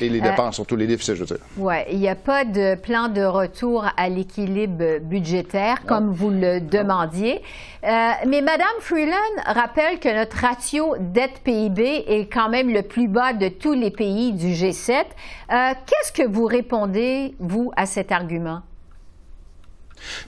Et 0.00 0.08
les 0.08 0.20
dépenses, 0.20 0.54
surtout 0.56 0.76
les 0.76 0.86
déficits, 0.86 1.14
je 1.14 1.20
veux 1.20 1.26
dire. 1.26 1.44
Oui, 1.56 1.74
il 1.90 1.98
n'y 1.98 2.08
a 2.08 2.14
pas 2.14 2.44
de 2.44 2.74
plan 2.76 3.08
de 3.08 3.22
retour 3.22 3.86
à 3.96 4.08
l'équilibre 4.08 5.00
budgétaire, 5.00 5.84
comme 5.86 6.12
vous 6.12 6.30
le 6.30 6.60
demandiez. 6.60 7.42
Euh, 7.84 8.10
mais 8.26 8.40
Mme 8.40 8.66
Freeland 8.80 9.14
rappelle 9.46 9.98
que 9.98 10.14
notre 10.14 10.36
ratio 10.36 10.96
dette-PIB 10.98 12.04
est 12.06 12.32
quand 12.32 12.48
même 12.48 12.72
le 12.72 12.82
plus 12.82 13.08
bas 13.08 13.32
de 13.32 13.48
tous 13.48 13.72
les 13.72 13.90
pays 13.90 14.32
du 14.32 14.52
G7. 14.52 14.92
Euh, 14.94 15.72
qu'est-ce 15.86 16.12
que 16.12 16.26
vous 16.26 16.44
répondez, 16.44 17.34
vous, 17.38 17.72
à 17.76 17.86
cet 17.86 18.12
argument? 18.12 18.62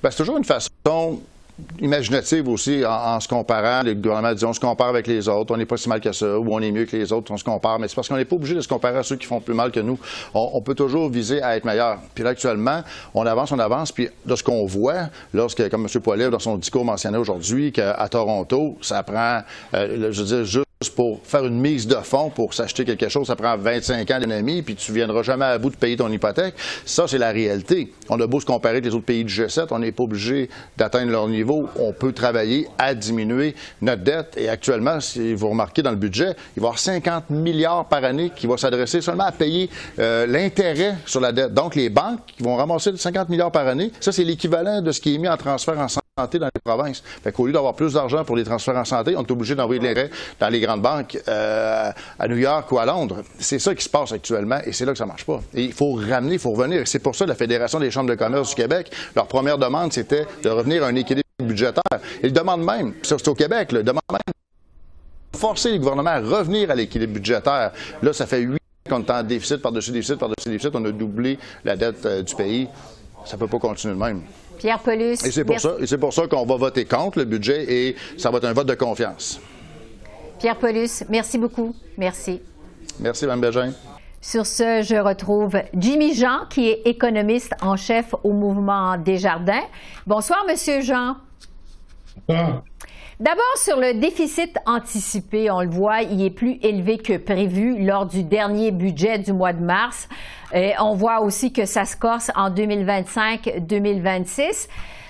Bien, 0.02 0.10
c'est 0.10 0.16
toujours 0.16 0.38
une 0.38 0.44
façon 0.44 1.20
imaginative 1.80 2.48
aussi 2.48 2.84
en, 2.84 3.18
se 3.20 3.28
comparant. 3.28 3.82
Le 3.82 3.94
gouvernement 3.94 4.34
dit 4.34 4.44
on 4.44 4.52
se 4.52 4.60
compare 4.60 4.88
avec 4.88 5.06
les 5.06 5.28
autres, 5.28 5.54
on 5.54 5.56
n'est 5.56 5.66
pas 5.66 5.76
si 5.76 5.88
mal 5.88 6.00
que 6.00 6.12
ça, 6.12 6.38
ou 6.38 6.52
on 6.52 6.60
est 6.60 6.70
mieux 6.70 6.84
que 6.84 6.96
les 6.96 7.12
autres, 7.12 7.30
on 7.32 7.36
se 7.36 7.44
compare. 7.44 7.78
Mais 7.78 7.88
c'est 7.88 7.94
parce 7.94 8.08
qu'on 8.08 8.16
n'est 8.16 8.24
pas 8.24 8.36
obligé 8.36 8.54
de 8.54 8.60
se 8.60 8.68
comparer 8.68 8.98
à 8.98 9.02
ceux 9.02 9.16
qui 9.16 9.26
font 9.26 9.40
plus 9.40 9.54
mal 9.54 9.70
que 9.70 9.80
nous. 9.80 9.98
On, 10.34 10.60
peut 10.60 10.74
toujours 10.74 11.08
viser 11.08 11.42
à 11.42 11.56
être 11.56 11.64
meilleur. 11.64 11.98
Puis 12.14 12.24
là, 12.24 12.30
actuellement, 12.30 12.82
on 13.14 13.24
avance, 13.26 13.52
on 13.52 13.58
avance. 13.58 13.92
Puis 13.92 14.08
de 14.26 14.36
ce 14.36 14.42
qu'on 14.42 14.66
voit, 14.66 15.08
lorsque, 15.32 15.68
comme 15.70 15.86
M. 15.86 16.02
Poiliev, 16.02 16.30
dans 16.30 16.38
son 16.38 16.56
discours 16.56 16.84
mentionnait 16.84 17.18
aujourd'hui, 17.18 17.72
qu'à 17.72 18.08
Toronto, 18.10 18.76
ça 18.82 19.02
prend, 19.02 19.40
euh, 19.74 20.12
je 20.12 20.22
veux 20.22 20.26
dire, 20.26 20.44
juste 20.44 20.69
pour 20.88 21.20
faire 21.24 21.44
une 21.44 21.60
mise 21.60 21.86
de 21.86 21.96
fonds 21.96 22.30
pour 22.30 22.54
s'acheter 22.54 22.86
quelque 22.86 23.10
chose, 23.10 23.26
ça 23.26 23.36
prend 23.36 23.54
25 23.58 24.10
ans 24.10 24.18
d'économie, 24.18 24.62
puis 24.62 24.74
tu 24.74 24.92
viendras 24.92 25.22
jamais 25.22 25.44
à 25.44 25.58
bout 25.58 25.68
de 25.68 25.76
payer 25.76 25.98
ton 25.98 26.10
hypothèque. 26.10 26.54
Ça, 26.86 27.06
c'est 27.06 27.18
la 27.18 27.32
réalité. 27.32 27.92
On 28.08 28.18
a 28.18 28.26
beau 28.26 28.40
se 28.40 28.46
comparer 28.46 28.76
avec 28.76 28.86
les 28.86 28.94
autres 28.94 29.04
pays 29.04 29.22
du 29.22 29.30
G7, 29.30 29.66
on 29.72 29.80
n'est 29.80 29.92
pas 29.92 30.04
obligé 30.04 30.48
d'atteindre 30.78 31.12
leur 31.12 31.28
niveau. 31.28 31.68
On 31.76 31.92
peut 31.92 32.12
travailler 32.12 32.66
à 32.78 32.94
diminuer 32.94 33.54
notre 33.82 34.02
dette. 34.02 34.38
Et 34.38 34.48
actuellement, 34.48 35.00
si 35.00 35.34
vous 35.34 35.50
remarquez 35.50 35.82
dans 35.82 35.90
le 35.90 35.96
budget, 35.96 36.34
il 36.56 36.60
va 36.62 36.68
y 36.68 36.68
avoir 36.68 36.78
50 36.78 37.28
milliards 37.28 37.86
par 37.86 38.02
année 38.02 38.32
qui 38.34 38.46
vont 38.46 38.56
s'adresser 38.56 39.02
seulement 39.02 39.24
à 39.24 39.32
payer 39.32 39.68
euh, 39.98 40.26
l'intérêt 40.26 40.94
sur 41.04 41.20
la 41.20 41.32
dette. 41.32 41.52
Donc, 41.52 41.74
les 41.74 41.90
banques 41.90 42.20
qui 42.38 42.42
vont 42.42 42.56
ramasser 42.56 42.96
50 42.96 43.28
milliards 43.28 43.52
par 43.52 43.66
année, 43.66 43.92
ça, 44.00 44.12
c'est 44.12 44.24
l'équivalent 44.24 44.80
de 44.80 44.92
ce 44.92 45.00
qui 45.02 45.14
est 45.14 45.18
mis 45.18 45.28
en 45.28 45.36
transfert 45.36 45.78
en 45.78 45.88
dans 46.38 46.50
les 46.54 46.60
provinces. 46.62 47.02
Fait 47.22 47.32
qu'au 47.32 47.46
lieu 47.46 47.52
d'avoir 47.52 47.74
plus 47.74 47.94
d'argent 47.94 48.24
pour 48.24 48.36
les 48.36 48.44
transferts 48.44 48.76
en 48.76 48.84
santé, 48.84 49.14
on 49.16 49.22
est 49.22 49.30
obligé 49.30 49.54
d'envoyer 49.54 49.80
de 49.80 49.86
l'intérêt 49.86 50.10
dans 50.38 50.48
les 50.48 50.60
grandes 50.60 50.82
banques 50.82 51.18
euh, 51.28 51.90
à 52.18 52.28
New 52.28 52.36
York 52.36 52.70
ou 52.72 52.78
à 52.78 52.86
Londres. 52.86 53.22
C'est 53.38 53.58
ça 53.58 53.74
qui 53.74 53.84
se 53.84 53.88
passe 53.88 54.12
actuellement 54.12 54.58
et 54.64 54.72
c'est 54.72 54.84
là 54.84 54.92
que 54.92 54.98
ça 54.98 55.06
marche 55.06 55.24
pas. 55.24 55.40
Il 55.54 55.72
faut 55.72 55.92
ramener, 55.92 56.34
il 56.34 56.38
faut 56.38 56.52
revenir. 56.52 56.86
C'est 56.86 56.98
pour 56.98 57.14
ça 57.14 57.24
que 57.24 57.30
la 57.30 57.36
Fédération 57.36 57.78
des 57.78 57.90
chambres 57.90 58.10
de 58.10 58.14
commerce 58.14 58.50
du 58.50 58.54
Québec, 58.54 58.90
leur 59.14 59.26
première 59.26 59.58
demande, 59.58 59.92
c'était 59.92 60.26
de 60.42 60.50
revenir 60.50 60.84
à 60.84 60.88
un 60.88 60.94
équilibre 60.94 61.26
budgétaire. 61.40 62.00
Ils 62.22 62.32
demandent 62.32 62.64
même, 62.64 62.94
c'est 63.02 63.28
au 63.28 63.34
Québec, 63.34 63.72
le 63.72 63.82
demande 63.82 64.02
même 64.10 64.20
forcer 65.40 65.72
les 65.72 65.78
gouvernements 65.78 66.10
à 66.10 66.20
revenir 66.20 66.70
à 66.70 66.74
l'équilibre 66.74 67.14
budgétaire. 67.14 67.72
Là, 68.02 68.12
ça 68.12 68.26
fait 68.26 68.40
huit 68.40 68.60
ans 68.90 68.90
qu'on 68.90 69.02
est 69.02 69.10
en 69.10 69.22
déficit 69.22 69.58
par-dessus 69.58 69.90
déficit 69.90 70.16
par-dessus 70.16 70.50
déficit. 70.50 70.74
On 70.74 70.84
a 70.84 70.92
doublé 70.92 71.38
la 71.64 71.76
dette 71.76 72.04
euh, 72.04 72.22
du 72.22 72.34
pays. 72.34 72.68
Ça 73.24 73.36
ne 73.36 73.40
peut 73.40 73.46
pas 73.46 73.58
continuer 73.58 73.94
de 73.94 73.98
même. 73.98 74.22
Pierre 74.60 74.78
Paulus. 74.78 75.24
Et 75.24 75.30
c'est 75.30 75.44
pour, 75.44 75.58
ça, 75.58 75.76
et 75.80 75.86
c'est 75.86 75.96
pour 75.96 76.12
ça 76.12 76.26
qu'on 76.26 76.44
va 76.44 76.56
voter 76.56 76.84
contre 76.84 77.18
le 77.18 77.24
budget 77.24 77.64
et 77.66 77.96
ça 78.18 78.30
va 78.30 78.36
être 78.36 78.44
un 78.44 78.52
vote 78.52 78.66
de 78.66 78.74
confiance. 78.74 79.40
Pierre 80.38 80.56
Paulus, 80.56 81.02
merci 81.08 81.38
beaucoup. 81.38 81.74
Merci. 81.96 82.40
Merci, 82.98 83.24
Mme 83.24 83.40
Bégin. 83.40 83.72
Sur 84.20 84.44
ce, 84.44 84.82
je 84.82 84.96
retrouve 84.96 85.56
Jimmy 85.74 86.14
Jean, 86.14 86.40
qui 86.50 86.68
est 86.68 86.82
économiste 86.84 87.54
en 87.62 87.76
chef 87.76 88.14
au 88.22 88.32
mouvement 88.32 88.98
Desjardins. 88.98 89.64
Bonsoir, 90.06 90.44
Monsieur 90.46 90.82
Jean. 90.82 91.16
Bonsoir. 92.28 92.62
D'abord, 93.20 93.56
sur 93.56 93.78
le 93.78 94.00
déficit 94.00 94.56
anticipé, 94.64 95.50
on 95.50 95.60
le 95.60 95.68
voit, 95.68 96.00
il 96.00 96.24
est 96.24 96.30
plus 96.30 96.58
élevé 96.62 96.96
que 96.96 97.18
prévu 97.18 97.84
lors 97.84 98.06
du 98.06 98.24
dernier 98.24 98.70
budget 98.70 99.18
du 99.18 99.34
mois 99.34 99.52
de 99.52 99.62
mars. 99.62 100.08
On 100.54 100.94
voit 100.94 101.20
aussi 101.20 101.52
que 101.52 101.66
ça 101.66 101.84
se 101.84 101.98
corse 101.98 102.30
en 102.34 102.48
2025-2026. 102.48 104.68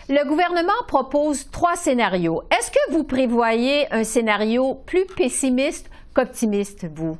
Le 0.09 0.29
gouvernement 0.29 0.73
propose 0.89 1.53
trois 1.53 1.77
scénarios. 1.77 2.43
Est-ce 2.51 2.73
que 2.73 2.91
vous 2.91 3.05
prévoyez 3.05 3.87
un 3.93 4.03
scénario 4.03 4.75
plus 4.87 5.07
pessimiste 5.07 5.89
qu'optimiste, 6.13 6.89
vous? 6.93 7.17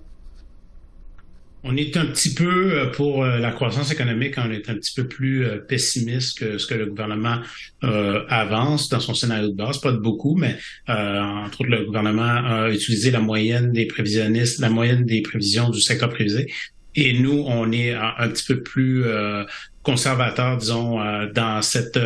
On 1.63 1.77
est 1.77 1.97
un 1.99 2.07
petit 2.07 2.33
peu, 2.33 2.73
euh, 2.73 2.87
pour 2.87 3.23
euh, 3.23 3.39
la 3.39 3.51
croissance 3.51 3.93
économique, 3.93 4.35
on 4.39 4.51
est 4.51 4.71
un 4.71 4.75
petit 4.75 4.95
peu 4.95 5.07
plus 5.07 5.45
euh, 5.45 5.59
pessimiste 5.59 6.39
que 6.39 6.57
ce 6.57 6.67
que 6.67 6.75
le 6.75 6.87
gouvernement 6.87 7.39
avance 7.83 8.89
dans 8.89 9.01
son 9.01 9.15
scénario 9.15 9.49
de 9.49 9.55
base. 9.55 9.81
Pas 9.81 9.93
de 9.93 9.99
beaucoup, 9.99 10.37
mais 10.37 10.57
entre 10.87 11.63
autres, 11.63 11.71
le 11.71 11.85
gouvernement 11.85 12.23
a 12.23 12.71
utilisé 12.71 13.11
la 13.11 13.21
moyenne 13.21 13.73
des 13.73 13.87
prévisionnistes, 13.87 14.61
la 14.61 14.69
moyenne 14.69 15.05
des 15.05 15.23
prévisions 15.23 15.71
du 15.71 15.81
secteur 15.81 16.11
privé. 16.11 16.53
Et 16.95 17.19
nous, 17.19 17.45
on 17.47 17.73
est 17.73 17.95
un, 17.95 18.29
petit 18.29 18.45
peu 18.47 18.63
plus 18.63 19.05
conservateur, 19.83 20.59
disons, 20.59 20.99
dans 21.33 21.63
cette 21.63 21.99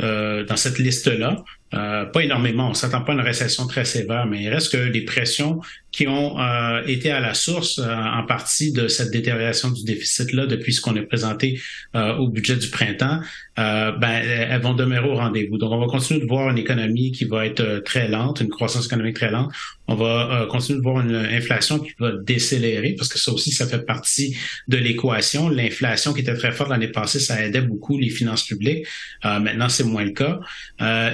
dans 0.00 0.56
cette 0.56 0.78
liste-là. 0.78 1.44
pas 1.70 2.20
énormément. 2.20 2.70
On 2.70 2.74
s'attend 2.74 3.02
pas 3.02 3.12
à 3.12 3.14
une 3.14 3.20
récession 3.20 3.68
très 3.68 3.84
sévère, 3.84 4.26
mais 4.26 4.42
il 4.42 4.48
reste 4.48 4.72
que 4.72 4.78
les 4.78 5.04
pressions 5.04 5.60
qui 5.94 6.08
ont 6.08 6.40
euh, 6.40 6.82
été 6.86 7.12
à 7.12 7.20
la 7.20 7.34
source 7.34 7.78
euh, 7.78 7.88
en 7.88 8.24
partie 8.24 8.72
de 8.72 8.88
cette 8.88 9.12
détérioration 9.12 9.70
du 9.70 9.84
déficit-là 9.84 10.46
depuis 10.46 10.72
ce 10.72 10.80
qu'on 10.80 10.96
a 10.96 11.02
présenté 11.02 11.60
euh, 11.94 12.16
au 12.16 12.26
budget 12.26 12.56
du 12.56 12.68
printemps, 12.68 13.20
ben, 13.56 14.00
elles 14.02 14.60
vont 14.60 14.74
demeurer 14.74 15.08
au 15.08 15.14
rendez-vous. 15.14 15.58
Donc, 15.58 15.70
on 15.70 15.78
va 15.78 15.86
continuer 15.86 16.18
de 16.18 16.26
voir 16.26 16.50
une 16.50 16.58
économie 16.58 17.12
qui 17.12 17.24
va 17.24 17.46
être 17.46 17.82
très 17.84 18.08
lente, 18.08 18.40
une 18.40 18.48
croissance 18.48 18.86
économique 18.86 19.14
très 19.14 19.30
lente. 19.30 19.52
On 19.86 19.94
va 19.94 20.48
continuer 20.50 20.80
de 20.80 20.82
voir 20.82 21.00
une 21.02 21.14
inflation 21.14 21.78
qui 21.78 21.92
va 22.00 22.10
décélérer 22.26 22.96
parce 22.98 23.08
que 23.08 23.18
ça 23.20 23.30
aussi, 23.30 23.52
ça 23.52 23.68
fait 23.68 23.86
partie 23.86 24.36
de 24.66 24.76
l'équation. 24.76 25.48
L'inflation 25.48 26.12
qui 26.12 26.22
était 26.22 26.34
très 26.34 26.50
forte 26.50 26.70
l'année 26.70 26.88
passée, 26.88 27.20
ça 27.20 27.40
aidait 27.44 27.60
beaucoup 27.60 27.96
les 27.96 28.10
finances 28.10 28.44
publiques. 28.44 28.88
maintenant, 29.22 29.68
c'est 29.68 29.84
moins 29.84 30.04
le 30.04 30.10
cas. 30.10 30.40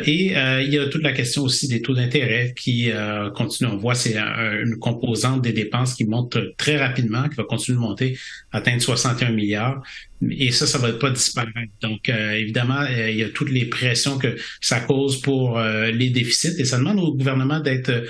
et 0.06 0.32
il 0.62 0.72
y 0.72 0.78
a 0.78 0.88
toute 0.88 1.02
la 1.02 1.12
question 1.12 1.42
aussi 1.42 1.68
des 1.68 1.82
taux 1.82 1.94
d'intérêt 1.94 2.54
qui 2.56 2.90
continuent. 3.34 3.68
On 3.72 3.76
voit 3.76 3.94
c'est 3.94 4.16
un 4.16 4.69
une 4.70 4.78
composante 4.78 5.42
des 5.42 5.52
dépenses 5.52 5.94
qui 5.94 6.04
monte 6.04 6.38
très 6.56 6.78
rapidement, 6.78 7.28
qui 7.28 7.36
va 7.36 7.44
continuer 7.44 7.76
de 7.76 7.82
monter, 7.82 8.18
atteindre 8.52 8.82
61 8.82 9.32
milliards. 9.32 9.82
Et 10.30 10.52
ça, 10.52 10.66
ça 10.66 10.78
va 10.78 10.92
pas 10.92 11.10
disparaître. 11.10 11.72
Donc, 11.80 12.08
euh, 12.08 12.32
évidemment, 12.32 12.80
euh, 12.80 13.10
il 13.10 13.16
y 13.16 13.24
a 13.24 13.30
toutes 13.30 13.50
les 13.50 13.66
pressions 13.66 14.18
que 14.18 14.36
ça 14.60 14.80
cause 14.80 15.20
pour 15.20 15.58
euh, 15.58 15.90
les 15.90 16.10
déficits 16.10 16.54
et 16.58 16.64
ça 16.64 16.78
demande 16.78 16.98
au 16.98 17.14
gouvernement 17.14 17.60
d'être 17.60 18.04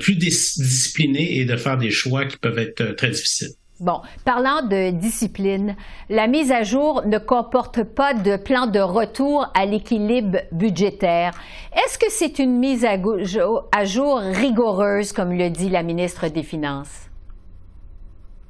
plus 0.00 0.16
discipliné 0.16 1.38
et 1.38 1.44
de 1.44 1.54
faire 1.58 1.76
des 1.76 1.90
choix 1.90 2.24
qui 2.24 2.38
peuvent 2.38 2.58
être 2.58 2.96
très 2.96 3.10
difficiles. 3.10 3.50
Bon, 3.78 4.00
parlant 4.24 4.62
de 4.62 4.90
discipline, 4.90 5.76
la 6.08 6.28
mise 6.28 6.50
à 6.50 6.62
jour 6.62 7.02
ne 7.04 7.18
comporte 7.18 7.82
pas 7.82 8.14
de 8.14 8.36
plan 8.36 8.66
de 8.66 8.80
retour 8.80 9.50
à 9.54 9.66
l'équilibre 9.66 10.38
budgétaire. 10.50 11.32
Est-ce 11.74 11.98
que 11.98 12.06
c'est 12.08 12.38
une 12.38 12.58
mise 12.58 12.86
à 12.86 13.84
jour 13.84 14.18
rigoureuse, 14.18 15.12
comme 15.12 15.36
le 15.36 15.50
dit 15.50 15.68
la 15.68 15.82
ministre 15.82 16.28
des 16.28 16.42
Finances? 16.42 17.06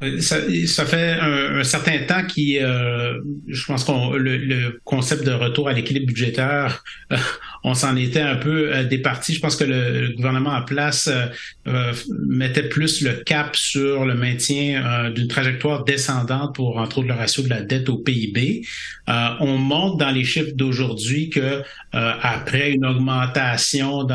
Euh, 0.02 0.20
ça, 0.20 0.84
fait 0.84 1.16
un, 1.20 1.64
certain 1.64 1.98
temps 2.06 2.22
qui, 2.26 2.58
euh, 2.58 3.18
je 3.48 3.64
pense 3.64 3.82
qu'on 3.82 4.12
le, 4.12 4.78
concept 4.84 5.24
de 5.24 5.32
retour 5.32 5.68
à 5.68 5.72
l'équilibre 5.72 6.06
budgétaire, 6.06 6.84
euh, 7.12 7.16
on 7.68 7.74
s'en 7.74 7.96
était 7.96 8.20
un 8.20 8.36
peu 8.36 8.84
départi. 8.84 9.34
Je 9.34 9.40
pense 9.40 9.56
que 9.56 9.64
le, 9.64 10.14
gouvernement 10.16 10.50
en 10.50 10.62
place 10.62 11.10
mettait 12.28 12.68
plus 12.68 13.02
le 13.02 13.14
cap 13.24 13.56
sur 13.56 14.04
le 14.04 14.14
maintien 14.14 15.10
d'une 15.10 15.26
trajectoire 15.26 15.82
descendante 15.82 16.54
pour 16.54 16.78
entre 16.78 16.98
autres 16.98 17.08
le 17.08 17.14
ratio 17.14 17.42
de 17.42 17.48
la 17.48 17.62
dette 17.62 17.88
au 17.88 17.98
PIB. 17.98 18.62
on 19.08 19.58
montre 19.58 19.96
dans 19.96 20.12
les 20.12 20.24
chiffres 20.24 20.52
d'aujourd'hui 20.54 21.28
que 21.28 21.62
après 21.90 22.70
une 22.70 22.86
augmentation 22.86 24.06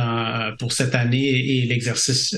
pour 0.58 0.72
cette 0.72 0.96
année 0.96 1.27
et 1.27 1.65
l'exercice 1.65 2.34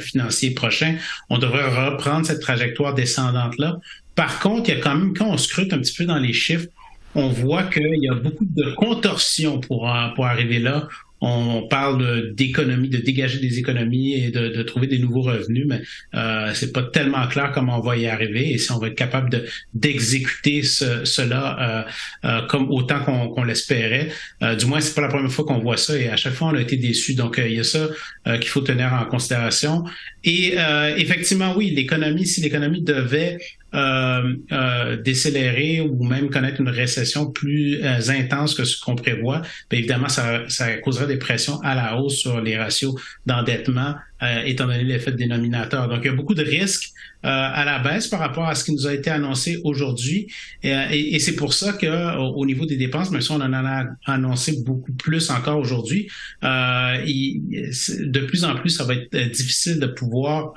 financier 0.00 0.54
prochain, 0.54 0.96
on 1.28 1.36
devrait 1.36 1.68
reprendre 1.68 2.26
cette 2.26 2.40
trajectoire 2.40 2.94
descendante-là. 2.94 3.78
Par 4.14 4.38
contre, 4.40 4.70
il 4.70 4.76
y 4.76 4.78
a 4.78 4.80
quand 4.80 4.94
même, 4.94 5.14
quand 5.14 5.28
on 5.28 5.36
scrute 5.36 5.72
un 5.72 5.78
petit 5.78 5.94
peu 5.94 6.04
dans 6.04 6.18
les 6.18 6.32
chiffres, 6.32 6.66
on 7.14 7.28
voit 7.28 7.64
qu'il 7.64 7.98
y 8.00 8.08
a 8.08 8.14
beaucoup 8.14 8.44
de 8.44 8.74
contorsions 8.74 9.60
pour, 9.60 9.90
pour 10.14 10.26
arriver 10.26 10.58
là 10.58 10.88
on 11.26 11.62
parle 11.68 12.34
d'économie, 12.34 12.90
de 12.90 12.98
dégager 12.98 13.38
des 13.38 13.58
économies 13.58 14.14
et 14.14 14.30
de, 14.30 14.62
trouver 14.62 14.86
des 14.86 14.98
nouveaux 14.98 15.22
revenus, 15.22 15.64
mais 15.66 15.80
euh, 16.14 16.50
c'est 16.54 16.72
pas 16.72 16.82
tellement 16.82 17.26
clair 17.28 17.50
comment 17.52 17.78
on 17.78 17.80
va 17.80 17.96
y 17.96 18.06
arriver 18.06 18.52
et 18.52 18.58
si 18.58 18.70
on 18.72 18.78
va 18.78 18.88
être 18.88 18.94
capable 18.94 19.30
de 19.30 19.44
d'exécuter 19.72 20.62
cela 20.62 21.86
euh, 22.24 22.28
euh, 22.28 22.46
comme 22.46 22.70
autant 22.70 23.00
qu'on 23.00 23.44
l'espérait. 23.44 24.08
Euh, 24.42 24.54
du 24.54 24.66
moins, 24.66 24.80
c'est 24.80 24.94
pas 24.94 25.00
la 25.00 25.08
première 25.08 25.30
fois 25.30 25.44
qu'on 25.44 25.60
voit 25.60 25.76
ça 25.76 25.96
et 25.96 26.08
à 26.08 26.16
chaque 26.16 26.34
fois 26.34 26.48
on 26.48 26.54
a 26.56 26.60
été 26.60 26.76
déçus. 26.76 27.14
Donc 27.14 27.40
il 27.42 27.54
y 27.54 27.60
a 27.60 27.64
ça 27.64 27.88
qu'il 28.26 28.48
faut 28.48 28.60
tenir 28.60 28.92
en 28.92 29.06
considération. 29.06 29.84
Et 30.24 30.56
effectivement, 30.96 31.54
oui, 31.56 31.70
l'économie, 31.70 32.26
si 32.26 32.40
l'économie 32.40 32.82
devait 32.82 33.38
euh, 33.74 34.34
euh, 34.52 34.96
décélérer 34.96 35.80
ou 35.80 36.04
même 36.04 36.30
connaître 36.30 36.60
une 36.60 36.68
récession 36.68 37.30
plus 37.30 37.82
euh, 37.82 37.98
intense 38.10 38.54
que 38.54 38.64
ce 38.64 38.80
qu'on 38.80 38.94
prévoit, 38.94 39.42
bien 39.68 39.80
évidemment, 39.80 40.08
ça, 40.08 40.48
ça 40.48 40.76
causerait 40.78 41.06
des 41.06 41.18
pressions 41.18 41.60
à 41.62 41.74
la 41.74 41.96
hausse 41.96 42.16
sur 42.16 42.40
les 42.40 42.56
ratios 42.56 42.94
d'endettement, 43.26 43.94
étant 44.20 44.66
donné 44.66 44.84
l'effet 44.84 45.12
dénominateur. 45.12 45.88
Donc, 45.88 46.00
il 46.02 46.06
y 46.06 46.10
a 46.10 46.14
beaucoup 46.14 46.34
de 46.34 46.42
risques 46.42 46.94
euh, 47.24 47.28
à 47.30 47.64
la 47.64 47.78
baisse 47.78 48.06
par 48.08 48.20
rapport 48.20 48.46
à 48.46 48.54
ce 48.54 48.64
qui 48.64 48.72
nous 48.72 48.86
a 48.86 48.92
été 48.92 49.08
annoncé 49.08 49.58
aujourd'hui. 49.64 50.26
Et, 50.62 51.18
c'est 51.20 51.36
pour 51.36 51.54
ça 51.54 51.72
que 51.72 52.18
au, 52.18 52.44
niveau 52.44 52.66
des 52.66 52.76
dépenses, 52.76 53.10
même 53.10 53.22
si 53.22 53.30
on 53.30 53.36
en 53.36 53.52
a 53.54 53.86
annoncé 54.04 54.62
beaucoup 54.62 54.92
plus 54.92 55.30
encore 55.30 55.58
aujourd'hui, 55.58 56.10
euh, 56.42 56.98
de 56.98 58.20
plus 58.20 58.44
en 58.44 58.56
plus, 58.56 58.68
ça 58.68 58.84
va 58.84 58.92
être 58.92 59.14
euh, 59.14 59.26
difficile 59.30 59.80
de 59.80 59.86
pouvoir 59.86 60.52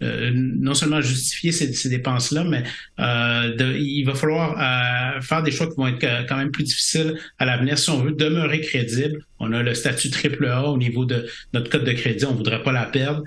non 0.00 0.74
seulement 0.74 1.00
justifier 1.00 1.50
ces, 1.50 1.88
dépenses-là, 1.88 2.44
mais 2.44 2.62
il 3.58 4.04
va 4.04 4.14
falloir 4.14 5.20
faire 5.20 5.42
des 5.42 5.50
choix 5.50 5.66
qui 5.66 5.74
vont 5.76 5.88
être 5.88 6.26
quand 6.28 6.36
même 6.36 6.52
plus 6.52 6.62
difficiles 6.62 7.18
à 7.40 7.44
l'avenir 7.44 7.76
si 7.76 7.90
on 7.90 8.00
veut 8.00 8.12
demeurer 8.12 8.60
crédible. 8.60 9.26
On 9.40 9.52
a 9.52 9.62
le 9.62 9.74
statut 9.74 10.10
triple 10.10 10.46
A 10.46 10.64
au 10.64 10.78
niveau 10.78 11.04
de 11.04 11.26
notre 11.52 11.70
code 11.70 11.84
de 11.84 11.92
crédit, 11.92 12.24
on 12.24 12.34
voudrait 12.34 12.62
pas 12.62 12.72
la 12.80 12.86
perdre. 12.86 13.22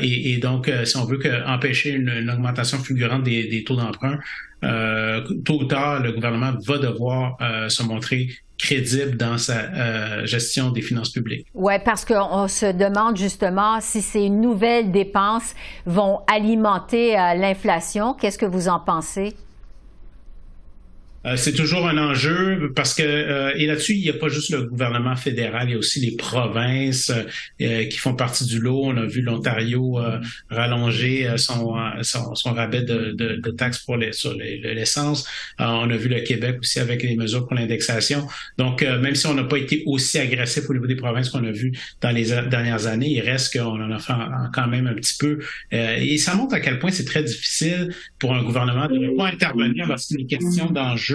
et, 0.00 0.38
donc, 0.38 0.70
si 0.84 0.96
on 0.96 1.04
veut 1.04 1.18
empêcher 1.46 1.90
une, 1.90 2.30
augmentation 2.30 2.78
fulgurante 2.78 3.24
des, 3.24 3.64
taux 3.64 3.76
d'emprunt, 3.76 4.18
euh, 4.64 5.20
tôt 5.44 5.60
ou 5.60 5.64
tard, 5.64 6.00
le 6.00 6.12
gouvernement 6.12 6.52
va 6.66 6.78
devoir 6.78 7.36
euh, 7.40 7.68
se 7.68 7.82
montrer 7.82 8.28
crédible 8.58 9.16
dans 9.16 9.38
sa 9.38 9.54
euh, 9.54 10.26
gestion 10.26 10.70
des 10.70 10.82
finances 10.82 11.10
publiques. 11.10 11.46
Oui, 11.54 11.74
parce 11.84 12.04
qu'on 12.04 12.46
se 12.46 12.66
demande 12.66 13.16
justement 13.16 13.80
si 13.80 14.02
ces 14.02 14.28
nouvelles 14.28 14.92
dépenses 14.92 15.54
vont 15.84 16.20
alimenter 16.32 17.14
l'inflation. 17.36 18.14
Qu'est-ce 18.14 18.38
que 18.38 18.46
vous 18.46 18.68
en 18.68 18.78
pensez? 18.78 19.34
Euh, 21.24 21.36
c'est 21.36 21.52
toujours 21.52 21.86
un 21.86 21.98
enjeu 21.98 22.72
parce 22.74 22.94
que 22.94 23.02
euh, 23.02 23.52
et 23.56 23.66
là-dessus 23.66 23.94
il 23.94 24.02
n'y 24.02 24.10
a 24.10 24.14
pas 24.14 24.28
juste 24.28 24.50
le 24.50 24.62
gouvernement 24.64 25.14
fédéral, 25.14 25.68
il 25.68 25.72
y 25.72 25.74
a 25.74 25.78
aussi 25.78 26.00
les 26.00 26.16
provinces 26.16 27.12
euh, 27.60 27.84
qui 27.84 27.98
font 27.98 28.14
partie 28.14 28.44
du 28.44 28.58
lot. 28.58 28.82
On 28.84 28.96
a 28.96 29.06
vu 29.06 29.22
l'Ontario 29.22 30.00
rallonger 30.50 31.28
son, 31.36 31.74
son, 32.02 32.34
son, 32.34 32.52
rabais 32.52 32.82
de, 32.82 33.12
de, 33.12 33.36
de, 33.36 33.50
taxes 33.50 33.78
pour 33.78 33.96
les, 33.96 34.12
sur 34.12 34.34
l'essence. 34.34 35.26
on 35.58 35.90
a 35.90 35.96
vu 35.96 36.08
le 36.08 36.20
Québec 36.20 36.56
aussi 36.60 36.80
avec 36.80 37.02
les 37.02 37.16
mesures 37.16 37.46
pour 37.46 37.54
l'indexation. 37.54 38.26
Donc 38.58 38.82
même 38.82 39.14
si 39.14 39.26
on 39.26 39.34
n'a 39.34 39.44
pas 39.44 39.58
été 39.58 39.82
aussi 39.86 40.18
agressif 40.18 40.68
au 40.68 40.72
niveau 40.72 40.86
des 40.86 40.96
provinces 40.96 41.30
qu'on 41.30 41.44
a 41.44 41.50
vu 41.50 41.72
dans 42.00 42.10
les 42.10 42.24
dernières 42.48 42.86
années, 42.86 43.10
il 43.10 43.20
reste 43.20 43.56
qu'on 43.56 43.80
en 43.80 43.90
a 43.90 43.98
fait 43.98 44.12
quand 44.52 44.68
même 44.68 44.86
un 44.86 44.94
petit 44.94 45.16
peu. 45.18 45.38
et 45.70 46.18
ça 46.18 46.34
montre 46.34 46.54
à 46.54 46.60
quel 46.60 46.78
point 46.78 46.90
c'est 46.90 47.04
très 47.04 47.22
difficile 47.22 47.94
pour 48.18 48.34
un 48.34 48.42
gouvernement 48.42 48.88
de 48.88 48.98
ne 48.98 49.16
pas 49.16 49.28
intervenir 49.28 49.86
lorsqu'il 49.86 50.20
est 50.20 50.26
question 50.26 50.66
d'enjeux 50.66 51.11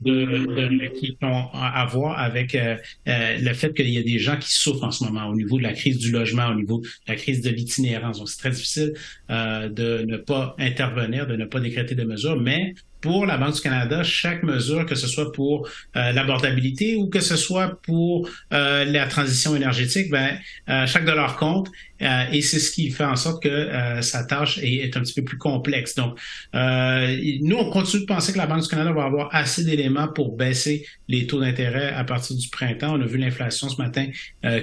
de, 0.00 0.88
qui 0.98 1.16
ont 1.22 1.48
à 1.52 1.86
voir 1.86 2.18
avec 2.18 2.54
euh, 2.54 2.76
euh, 3.08 3.38
le 3.38 3.54
fait 3.54 3.72
qu'il 3.74 3.90
y 3.90 3.98
a 3.98 4.02
des 4.02 4.18
gens 4.18 4.36
qui 4.36 4.50
souffrent 4.50 4.84
en 4.84 4.90
ce 4.90 5.04
moment 5.04 5.26
au 5.26 5.34
niveau 5.34 5.58
de 5.58 5.62
la 5.62 5.72
crise 5.72 5.98
du 5.98 6.10
logement, 6.10 6.48
au 6.48 6.54
niveau 6.54 6.80
de 6.80 6.88
la 7.08 7.16
crise 7.16 7.40
de 7.42 7.50
l'itinérance. 7.50 8.18
Donc, 8.18 8.28
c'est 8.28 8.38
très 8.38 8.50
difficile 8.50 8.94
euh, 9.30 9.68
de 9.68 10.04
ne 10.06 10.16
pas 10.16 10.54
intervenir, 10.58 11.26
de 11.26 11.36
ne 11.36 11.44
pas 11.44 11.60
décréter 11.60 11.94
des 11.94 12.04
mesures, 12.04 12.40
mais 12.40 12.74
pour 13.00 13.26
la 13.26 13.36
Banque 13.36 13.54
du 13.54 13.60
Canada, 13.60 14.02
chaque 14.02 14.42
mesure, 14.42 14.86
que 14.86 14.94
ce 14.94 15.06
soit 15.06 15.32
pour 15.32 15.68
l'abordabilité 15.94 16.96
ou 16.96 17.08
que 17.08 17.20
ce 17.20 17.36
soit 17.36 17.80
pour 17.82 18.28
la 18.50 19.06
transition 19.06 19.56
énergétique, 19.56 20.10
ben, 20.10 20.38
chaque 20.86 21.04
dollar 21.04 21.36
compte. 21.36 21.68
Euh, 22.02 22.24
et 22.32 22.40
c'est 22.42 22.58
ce 22.58 22.70
qui 22.72 22.90
fait 22.90 23.04
en 23.04 23.16
sorte 23.16 23.42
que 23.42 23.48
euh, 23.48 24.00
sa 24.02 24.24
tâche 24.24 24.58
est, 24.62 24.96
un 24.96 25.00
petit 25.00 25.14
peu 25.14 25.24
plus 25.24 25.38
complexe. 25.38 25.94
Donc, 25.94 26.18
euh, 26.54 27.16
nous, 27.42 27.56
on 27.56 27.70
continue 27.70 28.02
de 28.02 28.06
penser 28.06 28.32
que 28.32 28.38
la 28.38 28.46
Banque 28.46 28.62
du 28.62 28.68
Canada 28.68 28.92
va 28.92 29.04
avoir 29.04 29.34
assez 29.34 29.64
d'éléments 29.64 30.08
pour 30.08 30.36
baisser 30.36 30.86
les 31.08 31.26
taux 31.26 31.40
d'intérêt 31.40 31.92
à 31.92 32.04
partir 32.04 32.36
du 32.36 32.48
printemps. 32.48 32.94
On 32.96 33.00
a 33.00 33.06
vu 33.06 33.18
l'inflation 33.18 33.68
ce 33.68 33.80
matin 33.80 34.06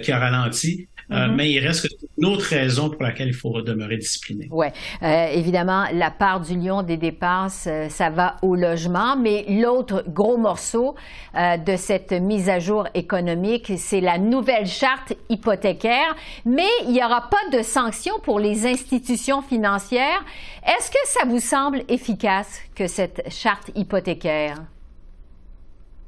qui 0.02 0.12
a 0.12 0.20
ralenti, 0.20 0.88
mm-hmm. 1.10 1.36
mais 1.36 1.52
il 1.52 1.60
reste 1.60 1.88
une 2.18 2.26
autre 2.26 2.46
raison 2.46 2.90
pour 2.90 3.04
laquelle 3.04 3.28
il 3.28 3.34
faut 3.34 3.62
demeurer 3.62 3.98
discipliné. 3.98 4.48
Oui, 4.52 4.68
euh, 5.04 5.28
évidemment, 5.28 5.86
la 5.94 6.12
part 6.12 6.42
du 6.42 6.58
lion 6.58 6.84
des 6.84 6.98
dépenses, 6.98 7.66
euh, 7.68 7.90
ça 7.90 8.10
va 8.10 8.38
au 8.42 8.56
logement, 8.56 9.16
mais 9.16 9.46
l'autre 9.48 10.04
gros 10.08 10.38
morceau 10.38 10.96
euh, 11.36 11.58
de 11.58 11.76
cette 11.76 12.12
mise 12.12 12.50
à 12.50 12.60
jour 12.60 12.88
économique, 12.94 13.74
c'est 13.78 14.02
la 14.02 14.18
nouvelle 14.18 14.68
charte 14.68 15.14
hypothécaire, 15.30 16.16
mais 16.46 16.68
il 16.86 16.94
n'y 16.94 17.04
aura 17.04 17.30
pas 17.30 17.58
de 17.58 17.64
sanctions 17.64 18.20
pour 18.24 18.40
les 18.40 18.66
institutions 18.66 19.42
financières. 19.42 20.24
Est-ce 20.66 20.90
que 20.90 20.98
ça 21.06 21.26
vous 21.28 21.40
semble 21.40 21.84
efficace 21.88 22.62
que 22.76 22.88
cette 22.88 23.24
charte 23.30 23.72
hypothécaire? 23.76 24.58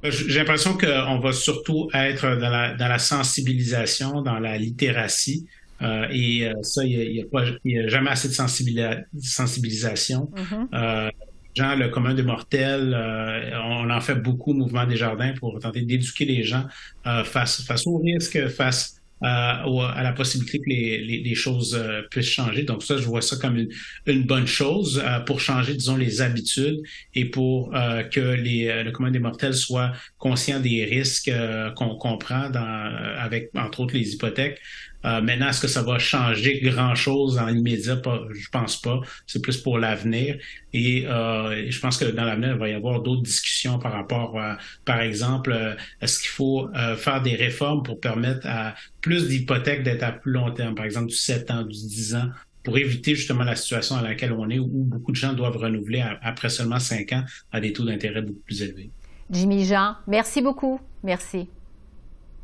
J'ai 0.03 0.39
l'impression 0.39 0.77
qu'on 0.77 1.19
va 1.19 1.33
surtout 1.33 1.89
être 1.93 2.37
dans 2.37 2.49
la, 2.49 2.73
dans 2.75 2.87
la 2.87 2.99
sensibilisation, 2.99 4.21
dans 4.21 4.39
la 4.39 4.57
littératie. 4.57 5.47
Euh, 5.81 6.07
et 6.11 6.47
euh, 6.47 6.53
ça, 6.61 6.83
il 6.83 6.97
n'y 6.97 7.21
a, 7.21 7.81
a, 7.81 7.85
a, 7.85 7.87
jamais 7.87 8.09
assez 8.09 8.27
de 8.29 8.33
sensibilisation. 8.33 10.29
Mm-hmm. 10.35 10.67
euh, 10.73 11.09
gens, 11.55 11.75
le 11.75 11.89
commun 11.89 12.13
des 12.13 12.23
mortels, 12.23 12.93
euh, 12.93 13.59
on 13.63 13.89
en 13.89 14.01
fait 14.01 14.15
beaucoup 14.15 14.51
au 14.51 14.55
Mouvement 14.55 14.85
des 14.85 14.95
Jardins 14.95 15.33
pour 15.39 15.59
tenter 15.59 15.81
d'éduquer 15.81 16.25
les 16.25 16.43
gens 16.43 16.63
euh, 17.05 17.23
face, 17.23 17.61
face 17.63 17.85
aux 17.87 17.97
risques, 17.97 18.47
face 18.49 18.98
à 19.21 20.01
la 20.03 20.13
possibilité 20.13 20.59
que 20.59 20.69
les, 20.69 21.03
les, 21.03 21.19
les 21.23 21.35
choses 21.35 21.75
euh, 21.75 22.01
puissent 22.09 22.29
changer. 22.29 22.63
Donc 22.63 22.83
ça, 22.83 22.97
je 22.97 23.03
vois 23.03 23.21
ça 23.21 23.35
comme 23.35 23.57
une, 23.57 23.69
une 24.05 24.23
bonne 24.23 24.47
chose 24.47 25.01
euh, 25.03 25.19
pour 25.19 25.39
changer, 25.39 25.73
disons, 25.73 25.97
les 25.97 26.21
habitudes 26.21 26.79
et 27.15 27.25
pour 27.25 27.75
euh, 27.75 28.03
que 28.03 28.19
les, 28.19 28.83
le 28.83 28.91
commun 28.91 29.11
des 29.11 29.19
mortels 29.19 29.53
soit 29.53 29.91
conscient 30.17 30.59
des 30.59 30.85
risques 30.85 31.31
qu'on 31.75 31.95
comprend 31.95 32.49
dans, 32.49 32.91
avec, 33.17 33.49
entre 33.55 33.81
autres, 33.81 33.93
les 33.95 34.13
hypothèques. 34.13 34.59
Euh, 35.05 35.21
maintenant, 35.21 35.49
est-ce 35.49 35.61
que 35.61 35.67
ça 35.67 35.81
va 35.81 35.97
changer 35.97 36.59
grand-chose 36.61 37.35
dans 37.35 37.47
l'immédiat? 37.47 38.01
Je 38.31 38.49
pense 38.49 38.81
pas. 38.81 38.99
C'est 39.27 39.41
plus 39.41 39.57
pour 39.57 39.77
l'avenir. 39.79 40.37
Et 40.73 41.07
euh, 41.07 41.69
je 41.69 41.79
pense 41.79 41.97
que 41.97 42.05
dans 42.05 42.25
l'avenir, 42.25 42.51
il 42.51 42.57
va 42.57 42.69
y 42.69 42.73
avoir 42.73 43.01
d'autres 43.01 43.23
discussions 43.23 43.79
par 43.79 43.93
rapport, 43.93 44.39
à, 44.39 44.57
par 44.85 45.01
exemple, 45.01 45.51
euh, 45.51 45.75
est-ce 46.01 46.19
qu'il 46.19 46.29
faut 46.29 46.69
euh, 46.75 46.95
faire 46.95 47.21
des 47.21 47.35
réformes 47.35 47.83
pour 47.83 47.99
permettre 47.99 48.45
à 48.45 48.75
plus 49.01 49.27
d'hypothèques 49.27 49.83
d'être 49.83 50.03
à 50.03 50.11
plus 50.11 50.31
long 50.31 50.51
terme, 50.51 50.75
par 50.75 50.85
exemple 50.85 51.07
du 51.07 51.15
7 51.15 51.49
ans, 51.51 51.63
du 51.63 51.69
10 51.69 52.15
ans, 52.15 52.29
pour 52.63 52.77
éviter 52.77 53.15
justement 53.15 53.43
la 53.43 53.55
situation 53.55 53.95
dans 53.95 54.03
laquelle 54.03 54.33
on 54.33 54.49
est, 54.49 54.59
où 54.59 54.67
beaucoup 54.67 55.11
de 55.11 55.17
gens 55.17 55.33
doivent 55.33 55.57
renouveler 55.57 56.03
après 56.21 56.49
seulement 56.49 56.79
5 56.79 57.13
ans 57.13 57.23
à 57.51 57.59
des 57.59 57.73
taux 57.73 57.85
d'intérêt 57.85 58.21
beaucoup 58.21 58.41
plus 58.41 58.61
élevés. 58.61 58.91
Jimmy 59.31 59.65
Jean, 59.65 59.95
merci 60.07 60.41
beaucoup. 60.41 60.79
Merci. 61.03 61.47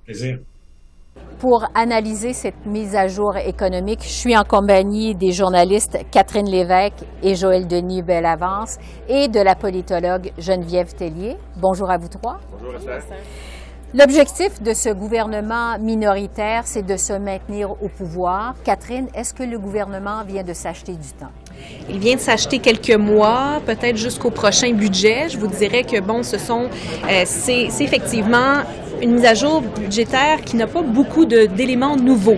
Plaisir. 0.05 0.39
Pour 1.39 1.65
analyser 1.75 2.33
cette 2.33 2.65
mise 2.65 2.95
à 2.95 3.07
jour 3.07 3.37
économique, 3.37 4.01
je 4.01 4.09
suis 4.09 4.35
en 4.35 4.43
compagnie 4.43 5.13
des 5.13 5.31
journalistes 5.31 5.97
Catherine 6.09 6.49
Lévesque 6.49 7.03
et 7.21 7.35
Joël 7.35 7.67
Denis 7.67 8.01
Bellavance 8.01 8.77
et 9.07 9.27
de 9.27 9.39
la 9.39 9.53
politologue 9.53 10.31
Geneviève 10.39 10.93
Tellier. 10.95 11.37
Bonjour 11.57 11.91
à 11.91 11.97
vous 11.97 12.07
trois. 12.07 12.39
Bonjour, 12.51 12.79
L'objectif 13.93 14.61
de 14.61 14.73
ce 14.73 14.89
gouvernement 14.89 15.77
minoritaire, 15.79 16.63
c'est 16.65 16.85
de 16.85 16.97
se 16.97 17.13
maintenir 17.13 17.71
au 17.71 17.87
pouvoir. 17.87 18.55
Catherine, 18.63 19.07
est-ce 19.13 19.33
que 19.33 19.43
le 19.43 19.57
gouvernement 19.57 20.23
vient 20.25 20.43
de 20.43 20.51
s'acheter 20.51 20.93
du 20.93 21.11
temps? 21.13 21.31
Il 21.89 21.99
vient 21.99 22.15
de 22.15 22.19
s'acheter 22.19 22.59
quelques 22.59 22.97
mois, 22.97 23.61
peut-être 23.65 23.95
jusqu'au 23.95 24.31
prochain 24.31 24.73
budget. 24.73 25.29
Je 25.29 25.37
vous 25.37 25.47
dirais 25.47 25.83
que, 25.83 26.01
bon, 26.01 26.23
ce 26.23 26.37
sont, 26.37 26.63
euh, 26.63 27.21
c'est 27.25 27.67
effectivement 27.79 28.63
une 29.01 29.13
mise 29.13 29.25
à 29.25 29.33
jour 29.33 29.61
budgétaire 29.61 30.41
qui 30.43 30.55
n'a 30.55 30.67
pas 30.67 30.81
beaucoup 30.81 31.25
d'éléments 31.25 31.95
nouveaux. 31.95 32.37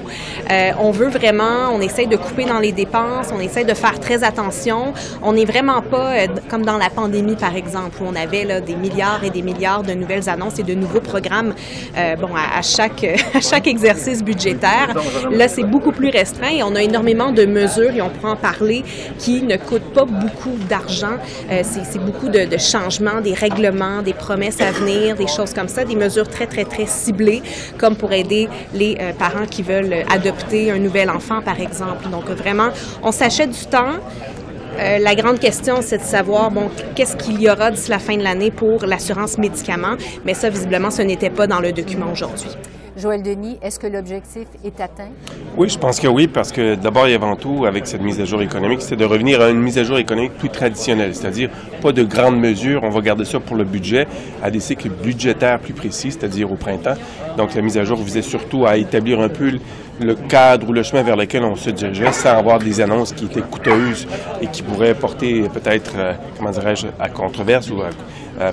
Euh, 0.52 0.72
on 0.80 0.92
veut 0.92 1.10
vraiment, 1.10 1.70
on 1.74 1.82
essaye 1.82 2.08
de 2.08 2.16
couper 2.16 2.46
dans 2.46 2.60
les 2.60 2.72
dépenses, 2.72 3.28
on 3.34 3.40
essaye 3.40 3.66
de 3.66 3.74
faire 3.74 4.00
très 4.00 4.24
attention. 4.24 4.94
On 5.22 5.34
n'est 5.34 5.46
vraiment 5.46 5.82
pas 5.82 6.14
euh, 6.14 6.28
comme 6.50 6.66
dans 6.66 6.78
la 6.78 6.90
pandémie, 6.90 7.36
par 7.36 7.56
exemple, 7.56 7.98
où 8.02 8.06
on 8.08 8.16
avait 8.16 8.44
là, 8.46 8.62
des 8.62 8.76
milliards 8.76 9.24
et 9.24 9.30
des 9.30 9.42
milliards 9.42 9.84
de 9.84 9.94
nouvelles 9.94 10.30
annonces 10.30 10.60
et 10.60 10.64
de 10.64 10.74
nouveaux 10.74 11.02
programmes 11.02 11.54
euh, 11.98 12.16
bon, 12.16 12.30
à, 12.36 12.58
à, 12.58 12.62
chaque, 12.62 13.04
à 13.34 13.42
chaque 13.42 13.68
exercice 13.68 14.24
budgétaire. 14.24 14.94
Là, 15.32 15.48
c'est 15.48 15.64
beaucoup 15.64 15.92
plus 15.92 16.10
restreint 16.10 16.50
et 16.52 16.64
on 16.64 16.76
a 16.76 16.82
énormément 16.82 17.32
de 17.32 17.46
mesures, 17.46 17.96
et 17.96 18.02
on 18.02 18.10
pourra 18.10 18.32
en 18.32 18.36
parler, 18.36 18.84
qui 19.18 19.44
ne 19.44 19.58
coûtent 19.58 19.94
pas 19.94 20.06
beaucoup 20.06 20.56
d'argent. 20.70 21.18
Euh, 21.52 21.62
c'est 21.64 22.00
beaucoup 22.04 22.30
de, 22.30 22.46
de 22.46 22.58
changements, 22.58 23.22
des 23.22 23.34
règlements, 23.34 24.02
des 24.02 24.14
promesses 24.14 24.62
à 24.62 24.72
venir, 24.72 25.16
des 25.16 25.28
choses 25.28 25.54
comme 25.54 25.68
ça, 25.68 25.84
des 25.84 25.96
mesures 25.96 26.28
très 26.28 26.47
très, 26.50 26.66
très 26.66 26.86
ciblés, 26.86 27.42
comme 27.78 27.96
pour 27.96 28.12
aider 28.14 28.48
les 28.74 28.98
euh, 29.00 29.14
parents 29.14 29.46
qui 29.50 29.64
veulent 29.64 30.04
adopter 30.10 30.72
un 30.72 30.80
nouvel 30.80 31.10
enfant, 31.10 31.42
par 31.42 31.60
exemple. 31.60 32.10
Donc, 32.10 32.26
vraiment, 32.30 32.70
on 33.04 33.12
s'achète 33.12 33.52
du 33.52 33.66
temps. 33.66 33.96
Euh, 34.80 35.00
la 35.00 35.16
grande 35.16 35.40
question, 35.40 35.78
c'est 35.82 35.98
de 35.98 36.04
savoir, 36.04 36.52
bon, 36.52 36.70
qu'est-ce 36.96 37.16
qu'il 37.16 37.42
y 37.42 37.50
aura 37.50 37.72
d'ici 37.72 37.90
la 37.90 38.00
fin 38.00 38.16
de 38.16 38.24
l'année 38.24 38.52
pour 38.52 38.86
l'assurance 38.86 39.38
médicaments, 39.38 39.96
mais 40.24 40.34
ça, 40.34 40.50
visiblement, 40.50 40.92
ce 40.92 41.02
n'était 41.02 41.32
pas 41.32 41.48
dans 41.48 41.60
le 41.60 41.72
document 41.72 42.12
aujourd'hui. 42.12 42.50
Joël 42.98 43.22
Denis, 43.22 43.60
est-ce 43.62 43.78
que 43.78 43.86
l'objectif 43.86 44.48
est 44.66 44.82
atteint? 44.82 45.10
Oui, 45.56 45.70
je 45.70 45.78
pense 45.78 46.00
que 46.00 46.08
oui, 46.08 46.28
parce 46.28 46.52
que 46.52 46.74
d'abord 46.74 47.06
et 47.06 47.14
avant 47.14 47.36
tout, 47.36 47.66
avec 47.68 47.86
cette 47.86 48.02
mise 48.02 48.20
à 48.20 48.26
jour 48.26 48.42
économique, 48.42 48.82
c'est 48.82 48.96
de 48.96 49.06
revenir 49.06 49.40
à 49.40 49.50
une 49.50 49.62
mise 49.62 49.78
à 49.78 49.84
jour 49.84 50.00
économique 50.00 50.34
plus 50.34 50.50
traditionnelle, 50.50 51.14
c'est-à-dire 51.14 51.52
pas 51.80 51.92
de 51.92 52.02
grandes 52.02 52.40
mesures, 52.40 52.82
on 52.84 52.90
va 52.90 53.02
garder 53.02 53.24
ça 53.24 53.40
pour 53.40 53.56
le 53.56 53.66
budget, 53.66 54.08
à 54.42 54.50
des 54.50 54.60
cycles 54.60 54.90
budgétaires 54.90 55.60
plus 55.60 55.74
précis, 55.74 56.12
c'est-à-dire 56.12 56.52
au 56.52 56.56
printemps. 56.56 56.96
Donc 57.38 57.54
la 57.54 57.62
mise 57.62 57.78
à 57.78 57.84
jour 57.84 57.98
visait 57.98 58.24
surtout 58.24 58.66
à 58.66 58.78
établir 58.78 59.20
un 59.20 59.30
peu 59.30 59.60
le 60.00 60.16
cadre 60.16 60.68
ou 60.70 60.74
le 60.74 60.82
chemin 60.82 61.04
vers 61.04 61.16
lequel 61.16 61.44
on 61.44 61.56
se 61.56 61.70
dirigeait 61.70 62.12
sans 62.12 62.30
avoir 62.30 62.58
des 62.58 62.82
annonces 62.82 63.14
qui 63.14 63.26
étaient 63.26 63.42
coûteuses 63.42 64.08
et 64.42 64.48
qui 64.48 64.64
pourraient 64.64 64.96
porter 64.96 65.44
peut-être, 65.54 65.94
euh, 65.98 66.14
comment 66.36 66.50
dirais-je, 66.50 66.88
à 67.00 67.10
controverse 67.10 67.70
ou 67.70 67.82
à 67.82 67.90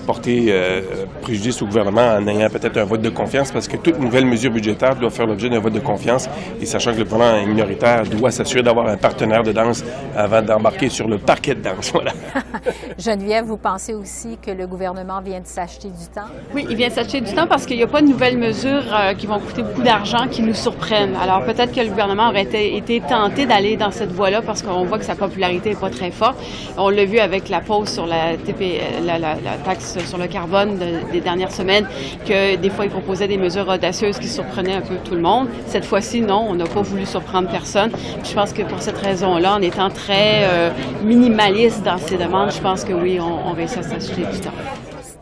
porter 0.07 0.47
euh, 0.49 0.81
préjudice 1.21 1.61
au 1.63 1.67
gouvernement 1.67 2.15
en 2.17 2.27
ayant 2.27 2.49
peut-être 2.49 2.77
un 2.79 2.85
vote 2.85 3.03
de 3.03 3.11
confiance, 3.11 3.53
parce 3.53 3.69
que 3.69 3.77
toute 3.77 3.99
nouvelle 3.99 4.27
mesure 4.27 4.51
budgétaire 4.51 4.97
doit 4.97 5.11
faire 5.11 5.27
l'objet 5.27 5.49
d'un 5.49 5.61
vote 5.61 5.73
de 5.73 5.81
confiance, 5.81 6.29
et 6.61 6.67
sachant 6.67 6.93
que 6.93 6.99
le 6.99 7.05
gouvernement 7.05 7.47
minoritaire 7.47 8.05
doit 8.05 8.31
s'assurer 8.31 8.63
d'avoir 8.63 8.89
un 8.89 8.97
partenaire 8.97 9.43
de 9.43 9.53
danse 9.53 9.85
avant 10.17 10.43
d'embarquer 10.43 10.89
sur 10.89 11.09
le 11.09 11.19
parquet 11.19 11.55
de 11.55 11.61
danse. 11.61 11.93
Voilà. 11.93 12.13
Geneviève, 12.99 13.45
vous 13.45 13.57
pensez 13.57 13.95
aussi 13.95 14.39
que 14.41 14.51
le 14.51 14.67
gouvernement 14.67 15.21
vient 15.21 15.41
de 15.41 15.47
s'acheter 15.47 15.89
du 15.89 16.07
temps? 16.15 16.29
Oui, 16.55 16.67
il 16.69 16.77
vient 16.77 16.89
de 16.89 16.95
s'acheter 16.95 17.21
du 17.21 17.33
temps 17.33 17.47
parce 17.47 17.67
qu'il 17.67 17.77
n'y 17.77 17.83
a 17.83 17.87
pas 17.87 18.01
de 18.01 18.07
nouvelles 18.07 18.39
mesures 18.39 18.85
euh, 18.93 19.15
qui 19.15 19.27
vont 19.27 19.39
coûter 19.39 19.63
beaucoup 19.63 19.83
d'argent 19.83 20.29
qui 20.31 20.43
nous 20.43 20.55
surprennent. 20.55 21.17
Alors 21.17 21.45
peut-être 21.45 21.73
que 21.73 21.81
le 21.81 21.89
gouvernement 21.89 22.29
aurait 22.29 22.43
été, 22.43 22.77
été 22.77 23.01
tenté 23.01 23.47
d'aller 23.47 23.77
dans 23.77 23.91
cette 23.91 24.13
voie-là 24.13 24.43
parce 24.43 24.63
qu'on 24.63 24.85
voit 24.85 24.99
que 24.99 25.05
sa 25.05 25.15
popularité 25.15 25.71
n'est 25.71 25.77
pas 25.77 25.91
très 25.91 26.11
forte. 26.11 26.37
On 26.79 26.89
l'a 26.89 27.05
vu 27.05 27.19
avec 27.19 27.49
la 27.49 27.61
pause 27.61 27.89
sur 27.89 28.07
la, 28.07 28.37
TP, 28.37 28.81
la, 29.05 29.19
la, 29.19 29.35
la 29.35 29.57
taxe 29.65 29.74
sur 29.81 30.19
le 30.19 30.27
carbone 30.27 30.79
de, 30.79 31.13
des 31.13 31.21
dernières 31.21 31.53
semaines, 31.53 31.87
que 32.27 32.57
des 32.57 32.71
fois, 32.71 32.85
ils 32.85 32.91
proposaient 32.91 33.29
des 33.29 33.37
mesures 33.37 33.69
audacieuses 33.69 34.19
qui 34.19 34.29
surprenaient 34.29 34.75
un 34.75 34.81
peu 34.81 34.97
tout 35.05 35.15
le 35.15 35.21
monde. 35.21 35.49
Cette 35.67 35.85
fois-ci, 35.85 36.21
non, 36.21 36.47
on 36.49 36.55
n'a 36.55 36.67
pas 36.67 36.83
voulu 36.83 37.07
surprendre 37.07 37.49
personne. 37.49 37.91
Je 38.23 38.35
pense 38.35 38.53
que 38.53 38.63
pour 38.63 38.81
cette 38.81 38.99
raison-là, 38.99 39.55
en 39.55 39.63
étant 39.63 39.91
très 39.91 40.45
euh, 40.45 40.71
minimaliste 41.03 41.83
dans 41.83 41.99
ces 41.99 42.17
demandes, 42.17 42.53
je 42.53 42.61
pense 42.61 42.85
que 42.85 42.93
oui, 42.93 43.19
on, 43.21 43.49
on 43.51 43.53
réussit 43.53 43.79
à 43.79 43.83
s'acheter 43.83 44.23
du 44.23 44.41
temps. 44.41 44.53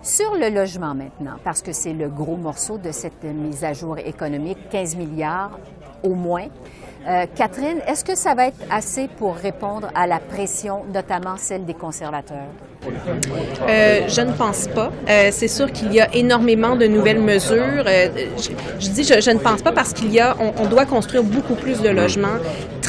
Sur 0.03 0.35
le 0.35 0.49
logement 0.49 0.95
maintenant, 0.95 1.37
parce 1.45 1.63
que 1.63 1.73
c'est 1.73 1.93
le 1.93 2.09
gros 2.09 2.37
morceau 2.37 2.77
de 2.77 2.91
cette 2.91 3.23
mise 3.23 3.63
à 3.63 3.73
jour 3.73 3.99
économique, 3.99 4.59
15 4.69 4.97
milliards 4.97 5.59
au 6.03 6.15
moins. 6.15 6.49
Euh, 7.09 7.27
Catherine, 7.35 7.79
est-ce 7.89 8.05
que 8.05 8.15
ça 8.15 8.35
va 8.35 8.47
être 8.47 8.61
assez 8.71 9.09
pour 9.09 9.35
répondre 9.35 9.89
à 9.95 10.07
la 10.07 10.19
pression, 10.19 10.85
notamment 10.93 11.37
celle 11.37 11.65
des 11.65 11.75
conservateurs? 11.75 12.49
Euh, 13.69 14.01
je 14.09 14.21
ne 14.21 14.33
pense 14.33 14.69
pas. 14.69 14.93
Euh, 15.09 15.29
c'est 15.33 15.49
sûr 15.49 15.71
qu'il 15.73 15.93
y 15.93 16.01
a 16.01 16.15
énormément 16.15 16.77
de 16.77 16.87
nouvelles 16.87 17.21
mesures. 17.21 17.85
Je, 17.85 18.89
dis 18.89 19.05
je, 19.05 19.31
ne 19.31 19.39
pense 19.39 19.63
pas 19.63 19.73
parce 19.73 19.93
qu'il 19.93 20.13
y 20.13 20.21
a, 20.21 20.37
on, 20.39 20.67
doit 20.67 20.85
construire 20.85 21.23
beaucoup 21.23 21.55
plus 21.55 21.81
de 21.81 21.89
logements 21.89 22.39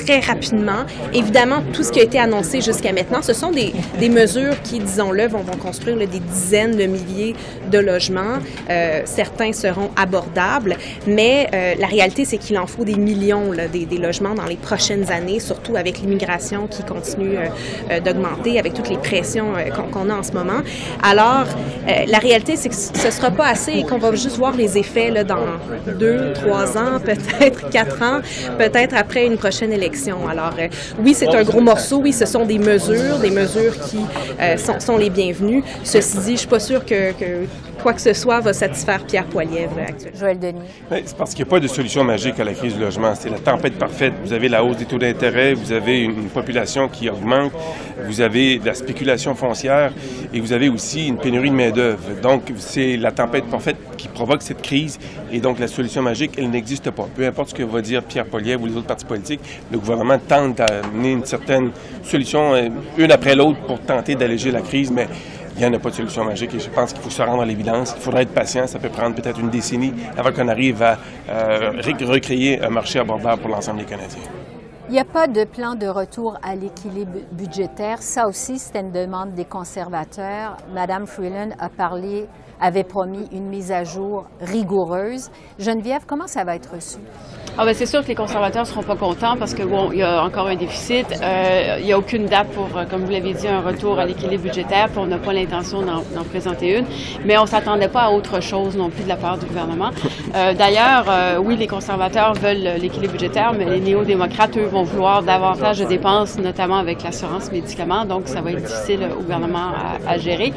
très 0.04 0.20
rapidement. 0.20 0.86
Évidemment, 1.14 1.64
tout 1.74 1.84
ce 1.84 1.92
qui 1.92 2.00
a 2.00 2.04
été 2.04 2.20
annoncé 2.20 2.62
jusqu'à 2.62 2.92
maintenant, 2.92 3.22
ce 3.22 3.34
sont 3.34 3.52
des, 3.52 3.74
des 4.00 4.10
mesures 4.10 4.62
qui, 4.64 4.80
disons-le, 4.80 5.28
vont, 5.28 5.40
vont 5.40 5.58
construire 5.58 5.96
là, 5.96 6.06
des 6.06 6.20
dizaines 6.20 6.76
de 6.76 6.86
milliers 6.86 7.36
de 7.72 7.80
logements. 7.80 8.40
Euh, 8.70 9.02
certains 9.06 9.54
seront 9.54 9.90
abordables, 9.96 10.78
mais 11.08 11.48
euh, 11.54 11.76
la 11.80 11.88
réalité, 11.88 12.26
c'est 12.26 12.38
qu'il 12.38 12.58
en 12.58 12.68
faut 12.68 12.84
des 12.84 12.96
millions 12.96 13.52
là, 13.52 13.68
des, 13.68 13.86
des, 13.86 13.98
logements 13.98 14.36
dans 14.36 14.46
les 14.46 14.58
prochaines 14.58 15.12
années, 15.12 15.40
surtout 15.40 15.76
avec 15.76 16.00
l'immigration 16.00 16.68
qui 16.68 16.84
continue 16.84 17.38
euh, 17.38 18.00
d'augmenter, 18.00 18.60
avec 18.60 18.74
toutes 18.74 18.90
les 18.90 18.98
pressions 18.98 19.54
qu'on 19.76 19.84
qu'on 19.94 20.10
a 20.10 20.16
en 20.16 20.24
ce 20.24 20.32
moment. 20.32 20.62
Alors, 21.02 21.46
euh, 21.88 22.06
la 22.08 22.18
réalité, 22.18 22.56
c'est 22.56 22.70
que 22.70 22.76
ce 22.76 23.06
ne 23.06 23.12
sera 23.12 23.32
pas 23.32 23.48
assez 23.48 23.72
et 23.74 23.84
qu'on 23.84 23.98
va 23.98 24.12
juste 24.12 24.38
voir 24.38 24.56
les 24.56 24.78
effets 24.78 25.12
là, 25.12 25.24
dans 25.24 25.46
deux, 26.00 26.34
trois 26.34 26.78
ans, 26.78 27.00
peut-être 27.04 27.70
quatre 27.70 28.02
ans, 28.02 28.22
peut-être 28.58 28.96
après 28.96 29.26
une 29.26 29.38
prochaine 29.38 29.72
élection. 29.72 29.93
Alors, 30.30 30.54
euh, 30.60 30.68
oui, 31.00 31.14
c'est 31.14 31.28
un 31.28 31.44
gros 31.44 31.62
morceau. 31.62 31.98
Oui, 31.98 32.14
ce 32.14 32.26
sont 32.26 32.46
des 32.46 32.58
mesures, 32.58 33.20
des 33.20 33.30
mesures 33.30 33.80
qui 33.80 34.00
euh, 34.40 34.58
sont, 34.58 34.98
les 34.98 35.10
bienvenues. 35.10 35.64
Ceci 35.84 36.18
dit, 36.20 36.32
je 36.34 36.40
suis 36.40 36.48
pas 36.48 36.60
sûre 36.60 36.86
que 36.86 37.14
quoi 37.82 37.94
que 37.94 38.02
ce 38.02 38.14
soit 38.14 38.40
va 38.40 38.54
satisfaire 38.54 39.04
Pierre 39.06 39.26
Poilievre 39.26 39.78
actuellement. 39.80 40.20
Joël 40.20 40.40
Denis. 40.40 40.60
C'est 40.90 41.18
parce 41.18 41.34
qu'il 41.34 41.44
n'y 41.44 41.50
a 41.50 41.52
pas 41.52 41.60
de 41.60 41.68
solution 41.68 42.04
magique 42.04 42.40
à 42.40 42.44
la 42.44 42.54
crise 42.54 42.76
du 42.76 42.82
logement. 42.82 43.14
C'est 43.16 43.30
la 43.30 43.40
tempête 43.40 43.78
parfaite. 43.78 44.14
Vous 44.24 44.34
avez 44.34 44.50
la 44.50 44.64
hausse 44.64 44.78
des 44.78 44.86
taux 44.86 44.98
d'intérêt, 44.98 45.54
vous 45.54 45.72
avez 45.72 46.02
une 46.02 46.30
population 46.30 46.88
qui 46.88 47.10
augmente, 47.10 47.52
vous 48.06 48.22
avez 48.22 48.60
de 48.60 48.66
la 48.66 48.74
spéculation 48.74 49.36
foncière 49.36 49.92
et 50.34 50.40
vous 50.40 50.54
avez 50.54 50.70
aussi 50.70 51.08
une 51.08 51.18
pénurie 51.18 51.50
de 51.50 51.56
main-d'œuvre. 51.56 52.22
Donc, 52.22 52.52
c'est 52.58 52.98
la 52.98 53.12
tempête 53.12 53.46
parfaite 53.46 53.78
qui 53.98 54.08
provoque 54.08 54.42
cette 54.42 54.62
crise 54.62 55.00
et 55.32 55.40
donc 55.40 55.60
la 55.60 55.68
solution 55.68 56.02
magique, 56.02 56.32
elle 56.38 56.50
n'existe 56.50 56.92
pas. 56.92 57.08
Peu 57.16 57.26
importe 57.26 57.50
ce 57.50 57.56
que 57.56 57.64
va 57.64 57.82
dire 57.82 58.04
Pierre 58.04 58.26
Poilievre 58.26 58.64
ou 58.64 58.68
les 58.68 58.76
autres 58.76 58.88
partis 58.88 59.06
politiques, 59.06 59.42
le 59.72 59.78
gouvernement 59.78 60.20
tente 60.20 60.56
d'amener 60.58 61.12
une 61.12 61.26
certaine 61.26 61.72
solution, 62.04 62.54
euh, 62.54 62.70
une 62.98 63.12
après 63.12 63.36
l'autre, 63.36 63.60
pour 63.62 63.80
tenter 63.80 64.16
d'alléger 64.16 64.52
la 64.52 64.62
crise, 64.62 64.92
mais 64.92 65.08
il 65.56 65.60
n'y 65.60 65.66
en 65.66 65.74
a 65.74 65.80
pas 65.80 65.90
de 65.90 65.96
solution 65.96 66.24
magique 66.24 66.54
et 66.56 66.60
je 66.60 66.70
pense 66.70 66.94
qu'il 66.94 67.02
faut 67.02 67.10
se 67.10 67.22
rendre 67.22 67.44
à 67.44 67.46
l'évidence. 67.46 67.94
Il 67.96 68.02
faudra 68.02 68.22
être 68.22 68.34
patient. 68.34 68.66
Ça 68.66 68.80
peut 68.80 68.90
prendre 68.90 69.16
peut-être 69.16 69.40
une 69.40 69.50
décennie 69.50 69.94
avant 70.18 70.32
qu'on 70.32 70.48
arrive 70.48 70.82
à 70.82 70.98
euh, 71.30 71.72
recréer 72.02 72.64
un 72.64 72.70
marché 72.70 73.00
abordable 73.00 73.42
pour 73.42 73.52
l'ensemble 73.52 73.80
des 73.80 73.86
Canadiens. 73.86 74.24
Il 74.90 74.94
n'y 74.94 75.00
a 75.00 75.06
pas 75.06 75.28
de 75.28 75.46
plan 75.46 75.76
de 75.76 75.88
retour 75.88 76.38
à 76.44 76.56
l'équilibre 76.56 77.20
budgétaire. 77.32 78.02
Ça 78.02 78.28
aussi, 78.28 78.60
c'était 78.60 78.82
une 78.82 78.92
demande 78.92 79.34
des 79.34 79.46
conservateurs. 79.46 80.58
Madame 80.74 81.06
Freeland 81.06 81.52
a 81.60 81.70
parlé, 81.70 82.28
avait 82.60 82.84
promis 82.84 83.28
une 83.32 83.48
mise 83.48 83.72
à 83.72 83.84
jour 83.84 84.26
rigoureuse. 84.42 85.32
Geneviève, 85.58 86.02
comment 86.06 86.28
ça 86.28 86.44
va 86.44 86.56
être 86.56 86.74
reçu? 86.74 86.98
Ah 87.56 87.66
ben 87.66 87.76
c'est 87.76 87.86
sûr 87.86 88.02
que 88.02 88.08
les 88.08 88.16
conservateurs 88.16 88.66
seront 88.66 88.82
pas 88.82 88.96
contents 88.96 89.36
parce 89.38 89.54
que 89.54 89.62
bon, 89.62 89.92
il 89.92 90.00
y 90.00 90.02
a 90.02 90.24
encore 90.24 90.48
un 90.48 90.56
déficit. 90.56 91.06
Euh, 91.22 91.78
il 91.80 91.86
n'y 91.86 91.94
a 91.94 92.00
aucune 92.00 92.26
date 92.26 92.48
pour, 92.48 92.68
euh, 92.76 92.86
comme 92.90 93.06
vous 93.06 93.12
l'avez 93.12 93.34
dit, 93.34 93.48
un 93.48 93.62
retour 93.62 94.00
à 94.00 94.06
l'équilibre 94.06 94.46
budgétaire. 94.46 94.90
Puis 94.90 94.98
on 94.98 95.06
n'a 95.06 95.20
pas 95.20 95.34
l'intention 95.34 95.84
d'en 95.84 96.24
présenter 96.24 96.80
une. 96.80 96.86
Mais 97.26 97.38
on 97.38 97.46
s'attendait 97.46 97.90
pas 97.90 98.06
à 98.06 98.10
autre 98.10 98.42
chose 98.42 98.76
non 98.76 98.90
plus 98.90 99.04
de 99.04 99.10
la 99.10 99.18
part 99.18 99.38
du 99.38 99.46
gouvernement. 99.46 99.92
Euh, 100.36 100.56
D'ailleurs, 100.56 101.06
euh, 101.08 101.38
oui, 101.38 101.56
les 101.56 101.68
conservateurs 101.68 102.34
veulent 102.34 102.82
l'équilibre 102.82 103.14
budgétaire, 103.14 103.54
mais 103.56 103.66
les 103.66 103.80
néo-démocrates, 103.82 104.58
eux, 104.58 104.66
vont 104.66 104.82
vouloir 104.82 105.22
davantage 105.22 105.78
de 105.78 105.86
dépenses, 105.86 106.40
notamment 106.40 106.78
avec 106.78 107.04
l'assurance 107.04 107.52
médicaments. 107.52 108.06
Donc, 108.06 108.30
ça 108.30 108.42
va 108.42 108.52
être 108.52 108.64
difficile 108.64 109.08
au 109.16 109.22
gouvernement 109.22 109.74
à, 110.08 110.14
à 110.14 110.18
gérer. 110.18 110.54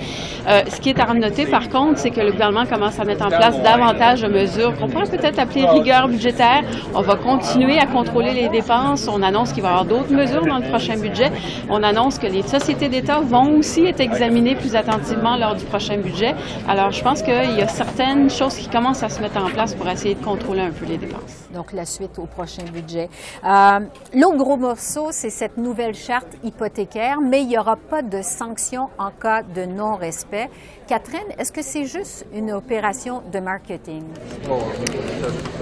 Euh, 0.48 0.62
ce 0.74 0.80
qui 0.80 0.88
est 0.88 1.00
à 1.00 1.12
noter, 1.12 1.44
par 1.44 1.68
contre, 1.68 1.98
c'est 1.98 2.10
que 2.10 2.22
le 2.22 2.32
gouvernement 2.32 2.64
commence 2.64 2.98
à 2.98 3.04
mettre 3.04 3.26
en 3.26 3.28
place 3.28 3.60
davantage 3.62 4.22
de 4.22 4.28
mesures 4.28 4.74
qu'on 4.78 4.88
pourrait 4.88 5.10
peut-être 5.10 5.38
appeler 5.38 5.66
rigueur 5.66 6.08
budgétaire 6.08 6.62
on 6.94 7.02
va 7.02 7.16
continuer 7.16 7.78
à 7.78 7.86
contrôler 7.86 8.32
les 8.32 8.48
dépenses. 8.48 9.08
On 9.08 9.22
annonce 9.22 9.52
qu'il 9.52 9.62
va 9.62 9.68
y 9.68 9.72
avoir 9.72 9.84
d'autres 9.84 10.12
mesures 10.12 10.46
dans 10.46 10.58
le 10.58 10.68
prochain 10.68 10.96
budget. 10.96 11.30
On 11.68 11.82
annonce 11.82 12.18
que 12.18 12.26
les 12.26 12.42
sociétés 12.42 12.88
d'État 12.88 13.20
vont 13.20 13.58
aussi 13.58 13.84
être 13.84 14.00
examinées 14.00 14.54
plus 14.56 14.76
attentivement 14.76 15.36
lors 15.36 15.54
du 15.54 15.64
prochain 15.64 15.98
budget. 15.98 16.34
Alors, 16.68 16.90
je 16.92 17.02
pense 17.02 17.22
qu'il 17.22 17.56
y 17.56 17.62
a 17.62 17.68
certaines 17.68 18.30
choses 18.30 18.56
qui 18.56 18.68
commencent 18.68 19.02
à 19.02 19.08
se 19.08 19.20
mettre 19.20 19.38
en 19.38 19.48
place 19.50 19.74
pour 19.74 19.88
essayer 19.88 20.14
de 20.14 20.24
contrôler 20.24 20.62
un 20.62 20.70
peu 20.70 20.86
les 20.86 20.98
dépenses. 20.98 21.48
Donc, 21.54 21.72
la 21.72 21.84
suite 21.84 22.18
au 22.18 22.26
prochain 22.26 22.64
budget. 22.72 23.08
Euh, 23.44 23.80
L'autre 24.14 24.36
gros 24.36 24.56
morceau, 24.56 25.08
c'est 25.10 25.30
cette 25.30 25.56
nouvelle 25.56 25.94
charte 25.94 26.28
hypothécaire, 26.44 27.20
mais 27.20 27.42
il 27.42 27.48
n'y 27.48 27.58
aura 27.58 27.76
pas 27.76 28.02
de 28.02 28.22
sanctions 28.22 28.88
en 28.98 29.10
cas 29.10 29.42
de 29.42 29.64
non-respect. 29.64 30.48
Catherine, 30.86 31.26
est-ce 31.38 31.50
que 31.50 31.62
c'est 31.62 31.84
juste 31.84 32.26
une 32.32 32.52
opération 32.52 33.22
de 33.32 33.40
marketing? 33.40 34.04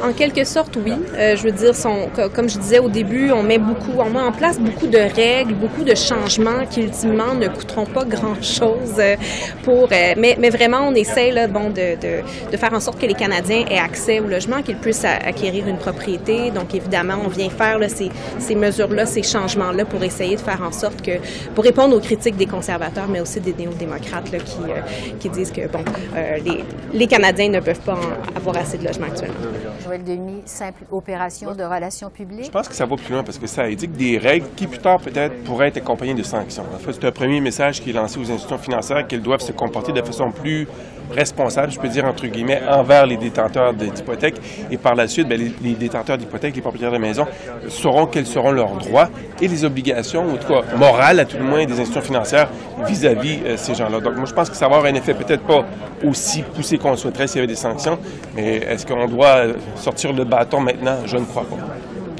En 0.02 0.12
quelque 0.12 0.44
sorte, 0.44 0.76
oui. 0.76 0.92
Euh, 1.16 1.36
je 1.36 1.42
veux 1.44 1.52
dire, 1.52 1.72
comme 2.32 2.48
je 2.48 2.58
disais 2.58 2.78
au 2.78 2.88
début, 2.88 3.30
on 3.30 3.42
met 3.42 3.58
beaucoup, 3.58 3.92
on 3.98 4.14
en 4.16 4.32
place 4.32 4.58
beaucoup 4.58 4.86
de 4.86 4.98
règles, 4.98 5.54
beaucoup 5.54 5.84
de 5.84 5.94
changements 5.94 6.66
qui 6.68 6.82
ultimement 6.82 7.34
ne 7.34 7.48
coûteront 7.48 7.86
pas 7.86 8.04
grand-chose 8.04 8.96
euh, 8.98 9.16
pour. 9.62 9.88
Euh, 9.92 10.14
mais, 10.16 10.50
vraiment, 10.50 10.88
on 10.88 10.94
essaie 10.94 11.32
bon, 11.48 11.70
de, 11.70 12.56
faire 12.56 12.72
en 12.72 12.80
sorte 12.80 13.00
que 13.00 13.06
les 13.06 13.14
Canadiens 13.14 13.64
aient 13.70 13.78
accès 13.78 14.20
au 14.20 14.26
logement, 14.26 14.62
qu'ils 14.62 14.76
puissent 14.76 15.04
acquérir 15.04 15.68
une 15.68 15.78
propriété. 15.78 16.50
Donc, 16.50 16.74
évidemment, 16.74 17.14
on 17.24 17.28
vient 17.28 17.50
faire 17.50 17.78
ces, 17.88 18.54
mesures-là, 18.54 19.06
ces 19.06 19.22
changements-là 19.22 19.84
pour 19.84 20.02
essayer 20.02 20.36
de 20.36 20.40
faire 20.40 20.62
en 20.62 20.72
sorte 20.72 21.02
que, 21.02 21.12
pour 21.54 21.64
répondre 21.64 21.96
aux 21.96 22.00
critiques 22.00 22.36
des 22.36 22.46
conservateurs, 22.46 23.06
mais 23.08 23.20
aussi 23.20 23.40
des 23.40 23.54
néo-démocrates 23.54 24.24
qui 25.20 25.28
disent 25.28 25.52
que 25.52 25.68
bon, 25.68 25.84
les, 26.92 27.06
Canadiens 27.06 27.50
ne 27.50 27.60
peuvent 27.60 27.80
pas 27.80 27.98
avoir 28.34 28.56
assez 28.56 28.78
de 28.78 28.84
logements 28.84 29.06
actuellement. 29.06 29.34
Joël 29.84 30.02
Denis, 30.02 30.42
simple 30.46 30.82
de 31.04 31.64
relations 31.64 32.10
publiques? 32.10 32.46
Je 32.46 32.50
pense 32.50 32.68
que 32.68 32.74
ça 32.74 32.86
va 32.86 32.96
plus 32.96 33.12
loin 33.12 33.22
parce 33.22 33.38
que 33.38 33.46
ça 33.46 33.62
indique 33.62 33.92
des 33.92 34.18
règles 34.18 34.46
qui 34.56 34.66
plus 34.66 34.78
tard 34.78 34.98
peut-être 35.00 35.44
pourraient 35.44 35.68
être 35.68 35.76
accompagnées 35.76 36.14
de 36.14 36.22
sanctions. 36.22 36.64
En 36.74 36.78
fait, 36.78 36.92
c'est 36.92 37.04
un 37.04 37.12
premier 37.12 37.40
message 37.40 37.80
qui 37.80 37.90
est 37.90 37.92
lancé 37.92 38.18
aux 38.18 38.30
institutions 38.30 38.58
financières 38.58 39.06
qu'elles 39.06 39.22
doivent 39.22 39.40
se 39.40 39.52
comporter 39.52 39.92
de 39.92 40.02
façon 40.02 40.30
plus 40.30 40.66
responsable, 41.10 41.72
je 41.72 41.78
peux 41.78 41.88
dire 41.88 42.04
entre 42.04 42.26
guillemets, 42.26 42.60
envers 42.68 43.06
les 43.06 43.16
détenteurs 43.16 43.72
d'hypothèques. 43.74 44.36
Et 44.70 44.76
par 44.76 44.94
la 44.94 45.06
suite, 45.06 45.28
bien, 45.28 45.36
les, 45.36 45.74
détenteurs 45.74 46.18
d'hypothèques, 46.18 46.54
les 46.56 46.62
propriétaires 46.62 46.92
de 46.92 46.98
maisons, 46.98 47.26
sauront 47.68 48.06
quels 48.06 48.26
seront 48.26 48.52
leurs 48.52 48.76
droits 48.76 49.08
et 49.40 49.48
les 49.48 49.64
obligations, 49.64 50.24
ou 50.26 50.34
en 50.34 50.36
tout 50.36 50.48
cas 50.48 50.62
morales 50.76 51.20
à 51.20 51.24
tout 51.24 51.36
le 51.36 51.44
moins, 51.44 51.64
des 51.64 51.72
institutions 51.72 52.00
financières 52.00 52.48
vis-à-vis 52.86 53.38
-vis, 53.38 53.46
euh, 53.46 53.56
ces 53.56 53.74
gens-là. 53.74 54.00
Donc 54.00 54.16
moi, 54.16 54.24
je 54.26 54.34
pense 54.34 54.50
que 54.50 54.56
ça 54.56 54.68
va 54.68 54.76
avoir 54.76 54.92
un 54.92 54.94
effet 54.94 55.14
peut-être 55.14 55.44
pas 55.44 55.64
aussi 56.04 56.42
poussé 56.42 56.78
qu'on 56.78 56.96
souhaiterait 56.96 57.26
s'il 57.26 57.36
y 57.36 57.38
avait 57.40 57.52
des 57.52 57.54
sanctions, 57.54 57.98
mais 58.34 58.56
est-ce 58.56 58.86
qu'on 58.86 59.06
doit 59.06 59.46
sortir 59.76 60.12
le 60.12 60.24
bâton 60.24 60.60
maintenant? 60.60 60.98
Je 61.06 61.16
ne 61.16 61.24
crois 61.24 61.44
pas. 61.44 61.56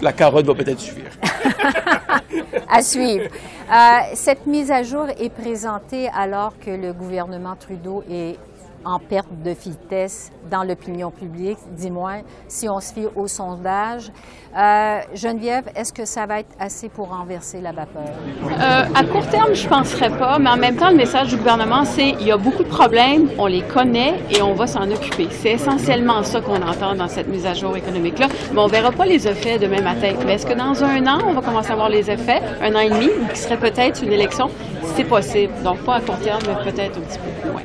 La 0.02 0.12
carotte 0.12 0.46
va 0.46 0.54
peut-être 0.54 0.80
suffire. 0.80 1.10
à 2.68 2.82
suivre. 2.82 3.28
Euh, 3.72 3.98
cette 4.14 4.46
mise 4.46 4.70
à 4.70 4.82
jour 4.82 5.06
est 5.18 5.30
présentée 5.30 6.08
alors 6.14 6.52
que 6.58 6.70
le 6.70 6.92
gouvernement 6.92 7.56
Trudeau 7.56 8.02
est 8.10 8.36
en 8.84 8.98
perte 8.98 9.28
de 9.42 9.50
vitesse 9.50 10.30
dans 10.50 10.62
l'opinion 10.62 11.10
publique, 11.10 11.58
dis-moi, 11.72 12.16
si 12.48 12.68
on 12.68 12.80
se 12.80 12.92
fie 12.92 13.06
au 13.16 13.26
sondage. 13.26 14.10
Euh, 14.56 15.00
Geneviève, 15.14 15.64
est-ce 15.74 15.92
que 15.92 16.04
ça 16.04 16.26
va 16.26 16.40
être 16.40 16.54
assez 16.60 16.88
pour 16.88 17.08
renverser 17.08 17.60
la 17.60 17.72
vapeur? 17.72 18.04
Euh, 18.04 18.84
à 18.94 19.04
court 19.04 19.26
terme, 19.28 19.54
je 19.54 19.64
ne 19.64 19.68
penserais 19.68 20.10
pas, 20.10 20.38
mais 20.38 20.50
en 20.50 20.56
même 20.56 20.76
temps, 20.76 20.90
le 20.90 20.96
message 20.96 21.28
du 21.28 21.36
gouvernement, 21.36 21.84
c'est 21.84 22.10
il 22.10 22.26
y 22.26 22.30
a 22.30 22.36
beaucoup 22.36 22.62
de 22.62 22.68
problèmes, 22.68 23.30
on 23.38 23.46
les 23.46 23.62
connaît 23.62 24.14
et 24.30 24.42
on 24.42 24.54
va 24.54 24.66
s'en 24.66 24.88
occuper. 24.90 25.28
C'est 25.30 25.52
essentiellement 25.52 26.22
ça 26.22 26.40
qu'on 26.40 26.62
entend 26.62 26.94
dans 26.94 27.08
cette 27.08 27.28
mise 27.28 27.46
à 27.46 27.54
jour 27.54 27.76
économique-là. 27.76 28.28
Mais 28.52 28.60
on 28.60 28.66
ne 28.66 28.70
verra 28.70 28.92
pas 28.92 29.06
les 29.06 29.26
effets 29.26 29.58
demain 29.58 29.80
matin. 29.80 30.12
Mais 30.24 30.34
est-ce 30.34 30.46
que 30.46 30.54
dans 30.54 30.84
un 30.84 31.06
an, 31.06 31.20
on 31.26 31.32
va 31.32 31.40
commencer 31.40 31.72
à 31.72 31.74
voir 31.74 31.88
les 31.88 32.10
effets, 32.10 32.40
un 32.62 32.74
an 32.74 32.80
et 32.80 32.90
demi, 32.90 33.08
qui 33.32 33.40
serait 33.40 33.58
peut-être 33.58 34.04
une 34.04 34.12
élection? 34.12 34.50
C'est 34.94 35.04
possible. 35.04 35.52
Donc, 35.64 35.78
pas 35.78 35.96
à 35.96 36.00
court 36.00 36.18
terme, 36.18 36.42
mais 36.46 36.70
peut-être 36.70 36.98
un 36.98 37.00
petit 37.00 37.18
peu 37.18 37.30
plus 37.40 37.50
loin. 37.50 37.62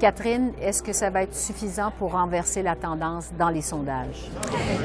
Catherine, 0.00 0.52
est-ce 0.62 0.82
que 0.82 0.94
ça 0.94 1.10
va 1.10 1.24
être 1.24 1.36
suffisant 1.36 1.92
pour 1.98 2.12
renverser 2.12 2.62
la 2.62 2.74
tendance 2.74 3.26
dans 3.38 3.50
les 3.50 3.60
sondages? 3.60 4.30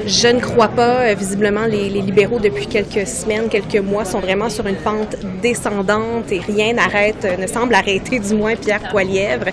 Je 0.04 0.28
ne 0.28 0.40
crois 0.40 0.68
pas. 0.68 1.14
Visiblement, 1.14 1.64
les, 1.64 1.88
libéraux, 1.88 2.38
depuis 2.38 2.66
quelques 2.66 3.06
semaines, 3.06 3.48
quelques 3.48 3.78
mois, 3.78 4.04
sont 4.04 4.20
vraiment 4.20 4.50
sur 4.50 4.66
une 4.66 4.76
pente 4.76 5.16
descendante 5.40 6.30
et 6.30 6.40
rien 6.40 6.74
n'arrête, 6.74 7.26
ne 7.38 7.46
semble 7.46 7.74
arrêter 7.74 8.18
du 8.18 8.34
moins 8.34 8.56
Pierre 8.56 8.90
Poilièvre. 8.90 9.46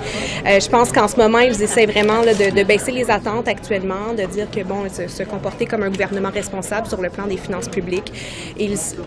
Euh, 0.45 0.59
je 0.59 0.69
pense 0.69 0.91
qu'en 0.91 1.07
ce 1.07 1.15
moment, 1.15 1.39
ils 1.39 1.61
essaient 1.61 1.85
vraiment 1.85 2.21
de, 2.23 2.63
baisser 2.63 2.91
les 2.91 3.09
attentes 3.09 3.47
actuellement, 3.47 4.13
de 4.17 4.25
dire 4.25 4.51
que, 4.51 4.63
bon, 4.63 4.89
se, 4.89 5.07
se, 5.07 5.23
comporter 5.23 5.65
comme 5.65 5.83
un 5.83 5.89
gouvernement 5.89 6.29
responsable 6.29 6.87
sur 6.87 7.01
le 7.01 7.09
plan 7.09 7.25
des 7.25 7.37
finances 7.37 7.69
publiques. 7.69 8.11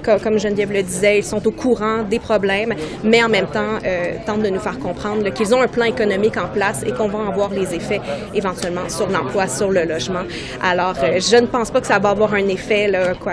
Comme 0.02 0.38
Geneviève 0.38 0.72
le 0.72 0.82
disait, 0.82 1.18
ils 1.18 1.24
sont 1.24 1.46
au 1.46 1.52
courant 1.52 2.02
des 2.02 2.18
problèmes, 2.18 2.72
mais 3.04 3.22
en 3.22 3.28
même 3.28 3.48
temps, 3.48 3.78
euh, 3.84 4.14
tentent 4.24 4.42
de 4.42 4.48
nous 4.48 4.60
faire 4.60 4.78
comprendre 4.78 5.28
qu'ils 5.34 5.54
ont 5.54 5.60
un 5.60 5.68
plan 5.68 5.84
économique 5.84 6.38
en 6.38 6.45
place 6.46 6.82
et 6.86 6.92
qu'on 6.92 7.08
va 7.08 7.18
en 7.18 7.32
voir 7.32 7.50
les 7.50 7.74
effets 7.74 8.00
éventuellement 8.34 8.88
sur 8.88 9.08
l'emploi, 9.08 9.46
sur 9.46 9.70
le 9.70 9.84
logement. 9.84 10.22
Alors, 10.62 10.94
euh, 11.02 11.20
je 11.20 11.36
ne 11.36 11.46
pense 11.46 11.70
pas 11.70 11.80
que 11.80 11.86
ça 11.86 11.98
va 11.98 12.10
avoir 12.10 12.34
un 12.34 12.48
effet, 12.48 12.88
là, 12.88 13.14
quoi, 13.14 13.32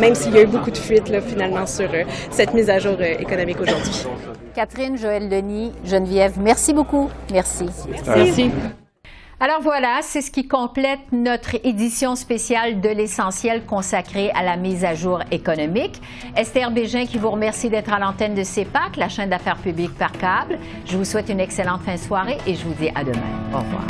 même 0.00 0.14
s'il 0.14 0.34
y 0.34 0.38
a 0.38 0.42
eu 0.42 0.46
beaucoup 0.46 0.70
de 0.70 0.76
fuites 0.76 1.08
là, 1.08 1.20
finalement 1.20 1.66
sur 1.66 1.88
euh, 1.92 2.04
cette 2.30 2.54
mise 2.54 2.70
à 2.70 2.78
jour 2.78 2.96
euh, 3.00 3.14
économique 3.18 3.60
aujourd'hui. 3.60 4.06
Catherine, 4.54 4.96
Joël 4.98 5.28
Denis, 5.28 5.72
Geneviève, 5.84 6.34
merci 6.40 6.72
beaucoup. 6.72 7.10
Merci. 7.32 7.66
Merci. 7.88 8.10
merci. 8.16 8.50
Alors 9.40 9.60
voilà, 9.62 10.00
c'est 10.02 10.20
ce 10.20 10.32
qui 10.32 10.48
complète 10.48 10.98
notre 11.12 11.64
édition 11.64 12.16
spéciale 12.16 12.80
de 12.80 12.88
l'essentiel 12.88 13.64
consacrée 13.64 14.32
à 14.32 14.42
la 14.42 14.56
mise 14.56 14.84
à 14.84 14.96
jour 14.96 15.20
économique. 15.30 16.02
Esther 16.34 16.72
Bégin 16.72 17.06
qui 17.06 17.18
vous 17.18 17.30
remercie 17.30 17.70
d'être 17.70 17.92
à 17.92 18.00
l'antenne 18.00 18.34
de 18.34 18.42
CEPAC, 18.42 18.96
la 18.96 19.08
chaîne 19.08 19.30
d'affaires 19.30 19.58
publiques 19.58 19.96
par 19.96 20.10
câble. 20.10 20.58
Je 20.86 20.96
vous 20.96 21.04
souhaite 21.04 21.28
une 21.28 21.38
excellente 21.38 21.82
fin 21.82 21.94
de 21.94 22.00
soirée 22.00 22.38
et 22.48 22.56
je 22.56 22.64
vous 22.64 22.74
dis 22.74 22.88
à 22.96 23.04
demain. 23.04 23.20
Au 23.54 23.58
revoir. 23.58 23.84